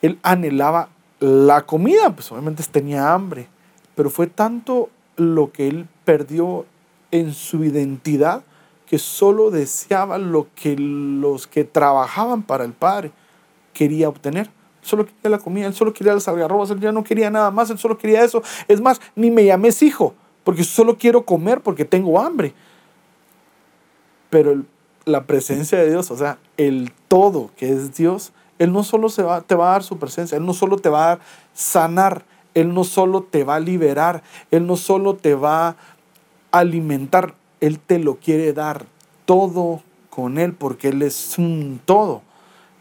Él 0.00 0.18
anhelaba 0.22 0.88
la 1.20 1.62
comida, 1.62 2.14
pues 2.14 2.30
obviamente 2.32 2.62
tenía 2.70 3.12
hambre, 3.12 3.46
pero 3.94 4.10
fue 4.10 4.26
tanto 4.26 4.90
lo 5.16 5.52
que 5.52 5.68
él 5.68 5.86
perdió 6.04 6.66
en 7.10 7.32
su 7.32 7.64
identidad 7.64 8.42
que 8.86 8.98
solo 8.98 9.50
deseaba 9.50 10.18
lo 10.18 10.48
que 10.54 10.76
los 10.76 11.46
que 11.46 11.64
trabajaban 11.64 12.42
para 12.42 12.64
el 12.64 12.72
Padre 12.72 13.12
quería 13.72 14.08
obtener. 14.08 14.50
Solo 14.82 15.06
quería 15.06 15.30
la 15.30 15.38
comida, 15.38 15.66
él 15.66 15.74
solo 15.74 15.94
quería 15.94 16.12
las 16.12 16.26
algarrobas, 16.26 16.70
él 16.70 16.80
ya 16.80 16.92
no 16.92 17.04
quería 17.04 17.30
nada 17.30 17.50
más, 17.50 17.70
él 17.70 17.78
solo 17.78 17.96
quería 17.96 18.24
eso. 18.24 18.42
Es 18.66 18.80
más, 18.80 19.00
ni 19.14 19.30
me 19.30 19.44
llames 19.44 19.82
hijo, 19.82 20.14
porque 20.42 20.64
solo 20.64 20.98
quiero 20.98 21.24
comer 21.24 21.60
porque 21.60 21.84
tengo 21.84 22.20
hambre. 22.20 22.52
Pero 24.32 24.62
la 25.04 25.26
presencia 25.26 25.76
de 25.76 25.90
Dios, 25.90 26.10
o 26.10 26.16
sea, 26.16 26.38
el 26.56 26.90
todo 27.08 27.50
que 27.54 27.70
es 27.70 27.94
Dios, 27.94 28.32
él 28.62 28.72
no 28.72 28.84
solo 28.84 29.08
se 29.08 29.24
va, 29.24 29.40
te 29.40 29.56
va 29.56 29.70
a 29.70 29.72
dar 29.72 29.82
su 29.82 29.98
presencia, 29.98 30.38
Él 30.38 30.46
no 30.46 30.54
solo 30.54 30.76
te 30.78 30.88
va 30.88 31.12
a 31.14 31.18
sanar, 31.52 32.24
Él 32.54 32.72
no 32.72 32.84
solo 32.84 33.24
te 33.24 33.42
va 33.42 33.56
a 33.56 33.60
liberar, 33.60 34.22
Él 34.52 34.68
no 34.68 34.76
solo 34.76 35.16
te 35.16 35.34
va 35.34 35.68
a 35.68 35.76
alimentar, 36.52 37.34
Él 37.60 37.80
te 37.80 37.98
lo 37.98 38.20
quiere 38.20 38.52
dar 38.52 38.86
todo 39.24 39.82
con 40.10 40.38
Él 40.38 40.54
porque 40.54 40.90
Él 40.90 41.02
es 41.02 41.38
un 41.38 41.80
todo. 41.84 42.22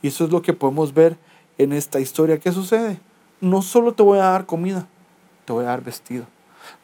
Y 0.03 0.09
eso 0.09 0.23
es 0.23 0.29
lo 0.29 0.43
que 0.43 0.53
podemos 0.53 0.93
ver 0.93 1.17
en 1.57 1.73
esta 1.73 1.99
historia. 1.99 2.37
¿Qué 2.37 2.51
sucede? 2.51 2.99
No 3.39 3.63
solo 3.63 3.93
te 3.93 4.03
voy 4.03 4.19
a 4.19 4.25
dar 4.25 4.45
comida, 4.45 4.87
te 5.45 5.53
voy 5.53 5.65
a 5.65 5.69
dar 5.69 5.83
vestido. 5.83 6.27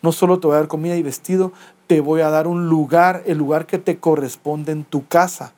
No 0.01 0.11
solo 0.11 0.39
te 0.39 0.47
voy 0.47 0.55
a 0.55 0.59
dar 0.59 0.67
comida 0.67 0.95
y 0.95 1.03
vestido, 1.03 1.51
te 1.87 2.01
voy 2.01 2.21
a 2.21 2.29
dar 2.29 2.47
un 2.47 2.67
lugar, 2.67 3.23
el 3.25 3.37
lugar 3.37 3.65
que 3.65 3.77
te 3.77 3.97
corresponde 3.97 4.71
en 4.71 4.83
tu 4.83 5.07
casa. 5.07 5.53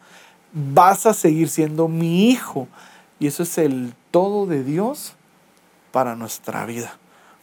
Vas 0.53 1.05
a 1.05 1.13
seguir 1.13 1.49
siendo 1.49 1.87
mi 1.87 2.29
hijo. 2.29 2.67
Y 3.19 3.27
eso 3.27 3.43
es 3.43 3.57
el 3.57 3.93
todo 4.11 4.45
de 4.45 4.63
Dios 4.63 5.15
para 5.91 6.15
nuestra 6.15 6.65
vida. 6.65 6.97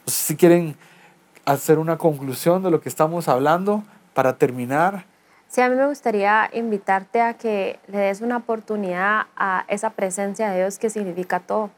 si 0.05 0.37
quieren 0.37 0.77
hacer 1.45 1.79
una 1.79 1.97
conclusión 1.97 2.63
de 2.63 2.71
lo 2.71 2.81
que 2.81 2.89
estamos 2.89 3.27
hablando 3.27 3.83
para 4.13 4.37
terminar. 4.37 5.05
Sí, 5.47 5.61
a 5.61 5.69
mí 5.69 5.75
me 5.75 5.87
gustaría 5.87 6.49
invitarte 6.53 7.21
a 7.21 7.35
que 7.35 7.79
le 7.87 7.99
des 7.99 8.21
una 8.21 8.37
oportunidad 8.37 9.27
a 9.35 9.63
esa 9.69 9.91
presencia 9.91 10.49
de 10.49 10.57
Dios 10.57 10.77
que 10.77 10.89
significa 10.89 11.39
todo, 11.39 11.69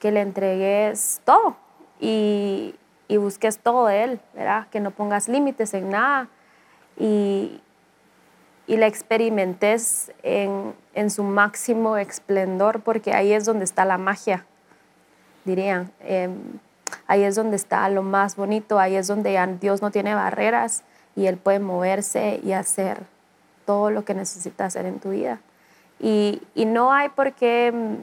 que 0.00 0.10
le 0.10 0.20
entregues 0.20 1.22
todo 1.24 1.56
y, 1.98 2.74
y 3.10 3.16
busques 3.16 3.58
todo 3.58 3.88
de 3.88 4.04
Él, 4.04 4.20
¿verdad? 4.34 4.68
Que 4.70 4.78
no 4.78 4.92
pongas 4.92 5.28
límites 5.28 5.74
en 5.74 5.90
nada 5.90 6.28
y, 6.96 7.60
y 8.68 8.76
la 8.76 8.86
experimentes 8.86 10.12
en, 10.22 10.72
en, 10.94 11.10
su 11.10 11.24
máximo 11.24 11.96
esplendor, 11.96 12.82
porque 12.82 13.12
ahí 13.12 13.32
es 13.32 13.44
donde 13.44 13.64
está 13.64 13.84
la 13.84 13.98
magia, 13.98 14.46
dirían. 15.44 15.90
Em, 16.04 16.36
ahí 17.08 17.24
es 17.24 17.34
donde 17.34 17.56
está 17.56 17.88
lo 17.88 18.04
más 18.04 18.36
bonito, 18.36 18.78
ahí 18.78 18.94
es 18.94 19.08
donde 19.08 19.56
Dios 19.60 19.82
no 19.82 19.90
tiene 19.90 20.14
barreras 20.14 20.84
y 21.16 21.26
Él 21.26 21.36
puede 21.36 21.58
moverse 21.58 22.38
y 22.44 22.52
hacer 22.52 22.98
todo 23.66 23.90
lo 23.90 24.04
que 24.04 24.14
necesita 24.14 24.66
hacer 24.66 24.86
en 24.86 25.00
tu 25.00 25.10
vida. 25.10 25.40
Y, 25.98 26.42
y 26.54 26.64
no 26.64 26.92
hay 26.92 27.08
por 27.08 27.32
qué 27.32 27.72
mm, 27.74 27.96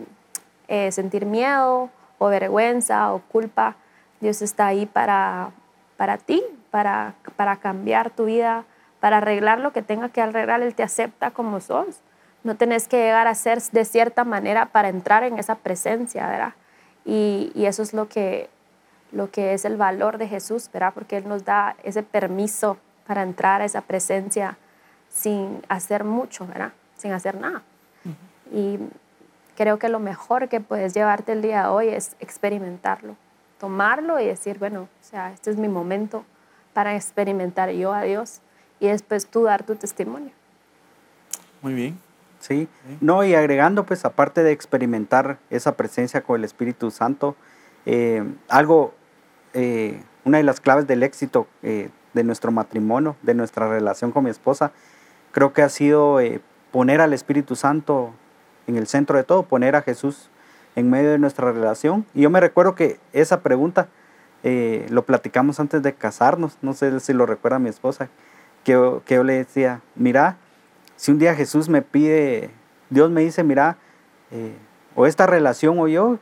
eh, 0.67 0.91
sentir 0.91 1.25
miedo 1.25 1.89
o 2.19 2.27
vergüenza 2.27 3.13
o 3.13 3.19
culpa. 3.19 3.77
Dios 4.19 4.41
está 4.41 4.67
ahí 4.67 4.85
para, 4.85 5.51
para 5.97 6.17
ti, 6.17 6.43
para, 6.71 7.13
para 7.35 7.57
cambiar 7.57 8.09
tu 8.09 8.25
vida 8.25 8.65
para 8.99 9.17
arreglar 9.17 9.59
lo 9.59 9.73
que 9.73 9.81
tenga 9.81 10.09
que 10.09 10.21
arreglar, 10.21 10.61
Él 10.61 10.75
te 10.75 10.83
acepta 10.83 11.31
como 11.31 11.59
sos. 11.59 11.99
No 12.43 12.55
tenés 12.55 12.87
que 12.87 12.97
llegar 12.97 13.27
a 13.27 13.35
ser 13.35 13.61
de 13.61 13.85
cierta 13.85 14.23
manera 14.23 14.67
para 14.67 14.89
entrar 14.89 15.23
en 15.23 15.37
esa 15.37 15.55
presencia, 15.55 16.27
¿verdad? 16.27 16.53
Y, 17.05 17.51
eso 17.55 17.83
es 17.83 17.93
lo 17.93 18.09
que, 18.09 18.49
lo 19.11 19.31
que 19.31 19.53
es 19.53 19.65
el 19.65 19.77
valor 19.77 20.17
de 20.17 20.27
Jesús, 20.27 20.69
¿verdad? 20.73 20.93
Porque 20.93 21.17
Él 21.17 21.27
nos 21.27 21.45
da 21.45 21.75
ese 21.83 22.03
permiso 22.03 22.77
para 23.05 23.23
entrar 23.23 23.61
a 23.61 23.65
esa 23.65 23.81
presencia 23.81 24.57
sin 25.09 25.61
hacer 25.69 26.03
mucho, 26.03 26.45
¿verdad? 26.47 26.73
Sin 26.97 27.11
hacer 27.11 27.39
nada. 27.39 27.63
Y 28.51 28.79
creo 29.55 29.77
que 29.79 29.89
lo 29.89 29.99
mejor 29.99 30.47
que 30.47 30.59
puedes 30.59 30.93
llevarte 30.93 31.33
el 31.33 31.41
día 31.41 31.63
de 31.63 31.67
hoy 31.69 31.89
es 31.89 32.15
experimentarlo, 32.19 33.15
tomarlo 33.59 34.19
y 34.19 34.25
decir, 34.25 34.59
bueno, 34.59 34.81
o 34.81 35.03
sea, 35.03 35.31
este 35.31 35.51
es 35.51 35.57
mi 35.57 35.67
momento 35.67 36.25
para 36.73 36.95
experimentar 36.95 37.71
yo 37.71 37.93
a 37.93 38.03
Dios 38.03 38.41
y 38.79 38.87
después 38.87 39.27
tú 39.27 39.43
dar 39.43 39.63
tu 39.63 39.75
testimonio. 39.75 40.31
Muy 41.61 41.73
bien. 41.73 41.99
Sí. 42.39 42.67
No, 43.01 43.23
y 43.23 43.33
agregando, 43.33 43.85
pues, 43.85 44.05
aparte 44.05 44.43
de 44.43 44.51
experimentar 44.51 45.39
esa 45.49 45.75
presencia 45.75 46.21
con 46.21 46.39
el 46.39 46.43
Espíritu 46.43 46.91
Santo, 46.91 47.35
eh, 47.85 48.23
algo, 48.47 48.93
eh, 49.53 50.03
una 50.23 50.37
de 50.37 50.43
las 50.43 50.61
claves 50.61 50.85
del 50.85 51.01
éxito 51.01 51.47
eh, 51.63 51.89
de 52.13 52.23
nuestro 52.23 52.51
matrimonio, 52.51 53.15
de 53.23 53.33
nuestra 53.33 53.67
relación 53.67 54.11
con 54.11 54.25
mi 54.25 54.29
esposa, 54.29 54.71
creo 55.31 55.51
que 55.51 55.63
ha 55.63 55.69
sido 55.69 56.19
poner 56.71 57.01
al 57.01 57.13
Espíritu 57.13 57.55
Santo 57.55 58.13
en 58.67 58.75
el 58.75 58.85
centro 58.87 59.17
de 59.17 59.23
todo, 59.23 59.43
poner 59.43 59.75
a 59.75 59.81
Jesús 59.81 60.29
en 60.77 60.91
medio 60.91 61.09
de 61.09 61.17
nuestra 61.17 61.51
relación. 61.51 62.05
Y 62.13 62.21
yo 62.21 62.29
me 62.29 62.39
recuerdo 62.39 62.75
que 62.75 62.99
esa 63.11 63.41
pregunta 63.41 63.87
eh, 64.43 64.85
lo 64.91 65.03
platicamos 65.05 65.59
antes 65.59 65.81
de 65.81 65.93
casarnos, 65.93 66.55
no 66.61 66.73
sé 66.73 66.99
si 66.99 67.13
lo 67.13 67.25
recuerda 67.25 67.57
mi 67.57 67.67
esposa, 67.67 68.09
que 68.63 68.73
yo, 68.73 69.01
que 69.03 69.15
yo 69.15 69.23
le 69.23 69.33
decía, 69.33 69.81
mira, 69.95 70.37
si 70.95 71.11
un 71.11 71.17
día 71.17 71.33
Jesús 71.33 71.67
me 71.67 71.81
pide, 71.81 72.51
Dios 72.91 73.09
me 73.09 73.21
dice, 73.21 73.43
mira, 73.43 73.77
eh, 74.29 74.55
o 74.95 75.07
esta 75.07 75.25
relación 75.25 75.79
o 75.79 75.87
yo, 75.87 76.19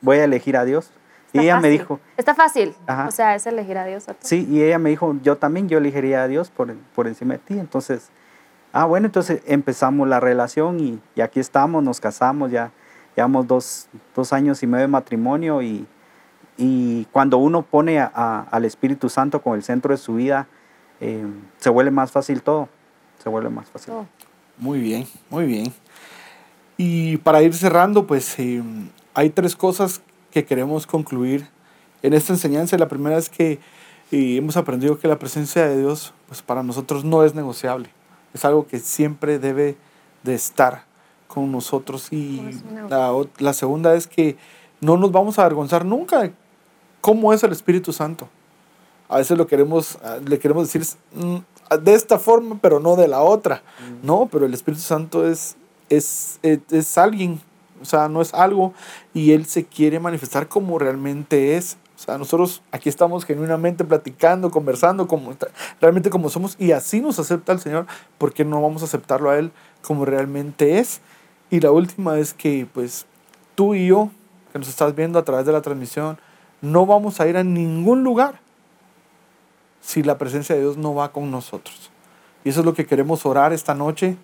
voy 0.00 0.18
a 0.18 0.24
elegir 0.24 0.56
a 0.56 0.64
Dios. 0.64 0.92
y 1.32 1.40
ella 1.40 1.58
me 1.58 1.70
dijo... 1.70 1.98
Está 2.16 2.36
fácil, 2.36 2.72
o 2.86 3.10
sea, 3.10 3.34
es 3.34 3.46
elegir 3.46 3.78
a 3.78 3.84
Dios. 3.84 4.06
Sí, 4.20 4.46
y 4.48 4.62
ella 4.62 4.78
me 4.78 4.90
dijo, 4.90 5.16
yo 5.24 5.38
también, 5.38 5.68
yo 5.68 5.78
elegiría 5.78 6.22
a 6.22 6.28
Dios 6.28 6.50
por, 6.50 6.72
por 6.94 7.08
encima 7.08 7.34
de 7.34 7.40
ti. 7.40 7.58
Entonces, 7.58 8.10
ah, 8.72 8.84
bueno, 8.84 9.06
entonces 9.06 9.42
empezamos 9.44 10.06
la 10.06 10.20
relación 10.20 10.78
y, 10.78 11.00
y 11.16 11.20
aquí 11.20 11.40
estamos, 11.40 11.82
nos 11.82 11.98
casamos, 11.98 12.52
ya 12.52 12.70
llevamos 13.16 13.46
dos, 13.46 13.88
dos, 14.14 14.32
años 14.32 14.62
y 14.62 14.66
medio 14.66 14.82
de 14.82 14.88
matrimonio 14.88 15.62
y, 15.62 15.86
y 16.56 17.04
cuando 17.06 17.38
uno 17.38 17.62
pone 17.62 17.98
a, 17.98 18.46
al 18.50 18.64
Espíritu 18.64 19.08
Santo 19.08 19.42
como 19.42 19.54
el 19.54 19.62
centro 19.62 19.92
de 19.92 19.98
su 19.98 20.14
vida, 20.14 20.46
eh, 21.00 21.26
se 21.58 21.70
vuelve 21.70 21.90
más 21.90 22.12
fácil 22.12 22.42
todo, 22.42 22.68
se 23.22 23.28
vuelve 23.28 23.50
más 23.50 23.68
fácil. 23.70 23.94
Muy 24.58 24.80
bien, 24.80 25.06
muy 25.30 25.46
bien. 25.46 25.72
Y 26.76 27.16
para 27.18 27.42
ir 27.42 27.54
cerrando, 27.54 28.06
pues 28.06 28.38
eh, 28.38 28.62
hay 29.14 29.30
tres 29.30 29.56
cosas 29.56 30.02
que 30.30 30.44
queremos 30.44 30.86
concluir 30.86 31.48
en 32.02 32.12
esta 32.12 32.32
enseñanza. 32.32 32.78
La 32.78 32.88
primera 32.88 33.18
es 33.18 33.28
que 33.28 33.58
eh, 34.12 34.36
hemos 34.36 34.56
aprendido 34.56 34.98
que 34.98 35.08
la 35.08 35.18
presencia 35.18 35.66
de 35.66 35.78
Dios, 35.78 36.12
pues 36.28 36.42
para 36.42 36.62
nosotros 36.62 37.04
no 37.04 37.24
es 37.24 37.34
negociable. 37.34 37.90
Es 38.34 38.44
algo 38.44 38.66
que 38.66 38.78
siempre 38.78 39.38
debe 39.38 39.76
de 40.22 40.34
estar 40.34 40.84
con 41.32 41.50
nosotros. 41.52 42.08
Y 42.12 42.42
la, 42.88 43.12
la 43.38 43.52
segunda 43.52 43.94
es 43.94 44.06
que 44.06 44.36
no 44.80 44.96
nos 44.96 45.12
vamos 45.12 45.38
a 45.38 45.42
avergonzar 45.42 45.84
nunca 45.84 46.22
de 46.22 46.32
cómo 47.00 47.32
es 47.32 47.42
el 47.42 47.52
Espíritu 47.52 47.92
Santo. 47.92 48.28
A 49.08 49.18
veces 49.18 49.36
lo 49.36 49.46
queremos, 49.46 49.98
ah, 50.04 50.18
le 50.24 50.38
queremos 50.38 50.72
decir 50.72 50.86
mm, 51.14 51.36
de 51.82 51.94
esta 51.94 52.18
forma, 52.18 52.58
pero 52.60 52.80
no 52.80 52.96
de 52.96 53.08
la 53.08 53.22
otra. 53.22 53.62
Mm. 53.80 54.06
No, 54.06 54.28
pero 54.30 54.46
el 54.46 54.54
Espíritu 54.54 54.82
Santo 54.82 55.26
es, 55.26 55.56
es, 55.88 56.38
es, 56.42 56.60
es 56.70 56.98
alguien 56.98 57.40
o 57.80 57.84
sea, 57.84 58.08
no 58.08 58.20
es 58.20 58.34
algo 58.34 58.74
y 59.14 59.32
Él 59.32 59.46
se 59.46 59.64
quiere 59.64 60.00
manifestar 60.00 60.48
como 60.48 60.78
realmente 60.78 61.56
es. 61.56 61.78
O 61.96 62.02
sea, 62.02 62.18
nosotros 62.18 62.62
aquí 62.72 62.88
estamos 62.88 63.24
genuinamente 63.24 63.84
platicando, 63.84 64.50
conversando, 64.50 65.06
como, 65.06 65.34
realmente 65.80 66.10
como 66.10 66.30
somos 66.30 66.56
y 66.58 66.72
así 66.72 67.00
nos 67.00 67.18
acepta 67.18 67.52
el 67.52 67.60
Señor, 67.60 67.86
porque 68.18 68.44
no 68.44 68.60
vamos 68.62 68.82
a 68.82 68.86
aceptarlo 68.86 69.30
a 69.30 69.38
Él 69.38 69.52
como 69.82 70.04
realmente 70.04 70.78
es. 70.78 71.00
Y 71.50 71.60
la 71.60 71.72
última 71.72 72.18
es 72.18 72.32
que 72.32 72.66
pues 72.72 73.06
tú 73.54 73.74
y 73.74 73.88
yo, 73.88 74.10
que 74.52 74.58
nos 74.58 74.68
estás 74.68 74.94
viendo 74.94 75.18
a 75.18 75.24
través 75.24 75.46
de 75.46 75.52
la 75.52 75.62
transmisión, 75.62 76.18
no 76.60 76.86
vamos 76.86 77.20
a 77.20 77.26
ir 77.26 77.36
a 77.36 77.44
ningún 77.44 78.04
lugar 78.04 78.40
si 79.80 80.02
la 80.02 80.18
presencia 80.18 80.54
de 80.54 80.60
Dios 80.60 80.76
no 80.76 80.94
va 80.94 81.12
con 81.12 81.30
nosotros. 81.30 81.90
Y 82.44 82.50
eso 82.50 82.60
es 82.60 82.66
lo 82.66 82.74
que 82.74 82.86
queremos 82.86 83.26
orar 83.26 83.52
esta 83.52 83.74
noche, 83.74 84.16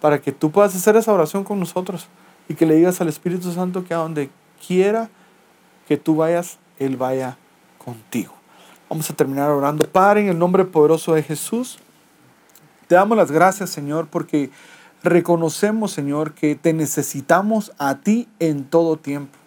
para 0.00 0.20
que 0.20 0.32
tú 0.32 0.50
puedas 0.50 0.74
hacer 0.74 0.96
esa 0.96 1.12
oración 1.12 1.44
con 1.44 1.58
nosotros 1.58 2.08
y 2.48 2.54
que 2.54 2.66
le 2.66 2.74
digas 2.74 3.00
al 3.00 3.08
Espíritu 3.08 3.50
Santo 3.52 3.84
que 3.84 3.94
a 3.94 3.98
donde 3.98 4.28
quiera 4.66 5.08
que 5.88 5.96
tú 5.96 6.16
vayas, 6.16 6.58
Él 6.78 6.96
vaya 6.96 7.38
contigo. 7.78 8.34
Vamos 8.88 9.08
a 9.08 9.14
terminar 9.14 9.50
orando. 9.50 9.86
Padre, 9.86 10.22
en 10.22 10.28
el 10.28 10.38
nombre 10.38 10.64
poderoso 10.64 11.14
de 11.14 11.22
Jesús, 11.22 11.78
te 12.86 12.94
damos 12.94 13.16
las 13.16 13.30
gracias, 13.30 13.70
Señor, 13.70 14.08
porque 14.08 14.50
reconocemos, 15.04 15.92
Señor, 15.92 16.32
que 16.32 16.56
te 16.56 16.72
necesitamos 16.72 17.72
a 17.78 17.96
ti 17.96 18.26
en 18.40 18.64
todo 18.64 18.96
tiempo. 18.96 19.38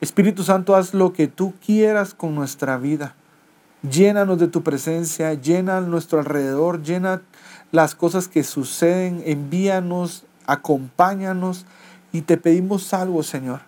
Espíritu 0.00 0.42
Santo, 0.42 0.74
haz 0.74 0.94
lo 0.94 1.12
que 1.12 1.28
tú 1.28 1.52
quieras 1.64 2.14
con 2.14 2.34
nuestra 2.34 2.78
vida. 2.78 3.14
Llénanos 3.88 4.38
de 4.38 4.48
tu 4.48 4.62
presencia, 4.62 5.34
llena 5.34 5.80
nuestro 5.82 6.18
alrededor, 6.18 6.82
llena 6.82 7.20
las 7.72 7.94
cosas 7.94 8.26
que 8.26 8.42
suceden, 8.42 9.22
envíanos, 9.26 10.24
acompáñanos 10.46 11.66
y 12.10 12.22
te 12.22 12.38
pedimos 12.38 12.94
algo, 12.94 13.22
Señor. 13.22 13.60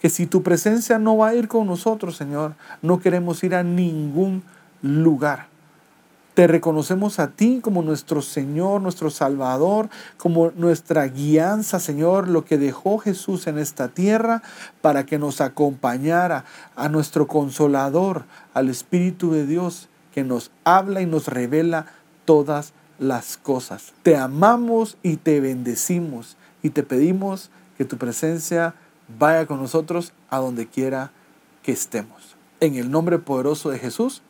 Que 0.00 0.10
si 0.10 0.26
tu 0.26 0.42
presencia 0.42 0.98
no 0.98 1.16
va 1.16 1.28
a 1.28 1.34
ir 1.34 1.48
con 1.48 1.66
nosotros, 1.66 2.16
Señor, 2.16 2.54
no 2.82 2.98
queremos 2.98 3.42
ir 3.44 3.54
a 3.54 3.62
ningún 3.62 4.42
lugar. 4.82 5.46
Te 6.36 6.46
reconocemos 6.46 7.18
a 7.18 7.28
ti 7.28 7.60
como 7.62 7.80
nuestro 7.80 8.20
Señor, 8.20 8.82
nuestro 8.82 9.08
Salvador, 9.08 9.88
como 10.18 10.50
nuestra 10.50 11.06
guianza, 11.06 11.80
Señor, 11.80 12.28
lo 12.28 12.44
que 12.44 12.58
dejó 12.58 12.98
Jesús 12.98 13.46
en 13.46 13.56
esta 13.56 13.88
tierra 13.88 14.42
para 14.82 15.06
que 15.06 15.18
nos 15.18 15.40
acompañara 15.40 16.44
a 16.74 16.90
nuestro 16.90 17.26
consolador, 17.26 18.26
al 18.52 18.68
Espíritu 18.68 19.32
de 19.32 19.46
Dios, 19.46 19.88
que 20.12 20.24
nos 20.24 20.50
habla 20.64 21.00
y 21.00 21.06
nos 21.06 21.26
revela 21.26 21.86
todas 22.26 22.74
las 22.98 23.38
cosas. 23.38 23.94
Te 24.02 24.14
amamos 24.14 24.98
y 25.02 25.16
te 25.16 25.40
bendecimos 25.40 26.36
y 26.62 26.68
te 26.68 26.82
pedimos 26.82 27.48
que 27.78 27.86
tu 27.86 27.96
presencia 27.96 28.74
vaya 29.18 29.46
con 29.46 29.58
nosotros 29.58 30.12
a 30.28 30.36
donde 30.36 30.66
quiera 30.66 31.12
que 31.62 31.72
estemos. 31.72 32.36
En 32.60 32.74
el 32.74 32.90
nombre 32.90 33.18
poderoso 33.18 33.70
de 33.70 33.78
Jesús. 33.78 34.20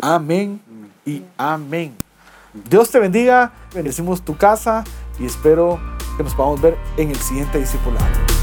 Amén, 0.00 0.60
y 1.06 1.22
amén. 1.38 1.96
Dios 2.68 2.90
te 2.90 2.98
bendiga, 2.98 3.52
bendecimos 3.74 4.22
tu 4.22 4.36
casa 4.36 4.84
y 5.18 5.26
espero 5.26 5.80
que 6.16 6.22
nos 6.22 6.34
podamos 6.34 6.60
ver 6.60 6.76
en 6.96 7.10
el 7.10 7.16
siguiente 7.16 7.58
discipulado. 7.58 8.41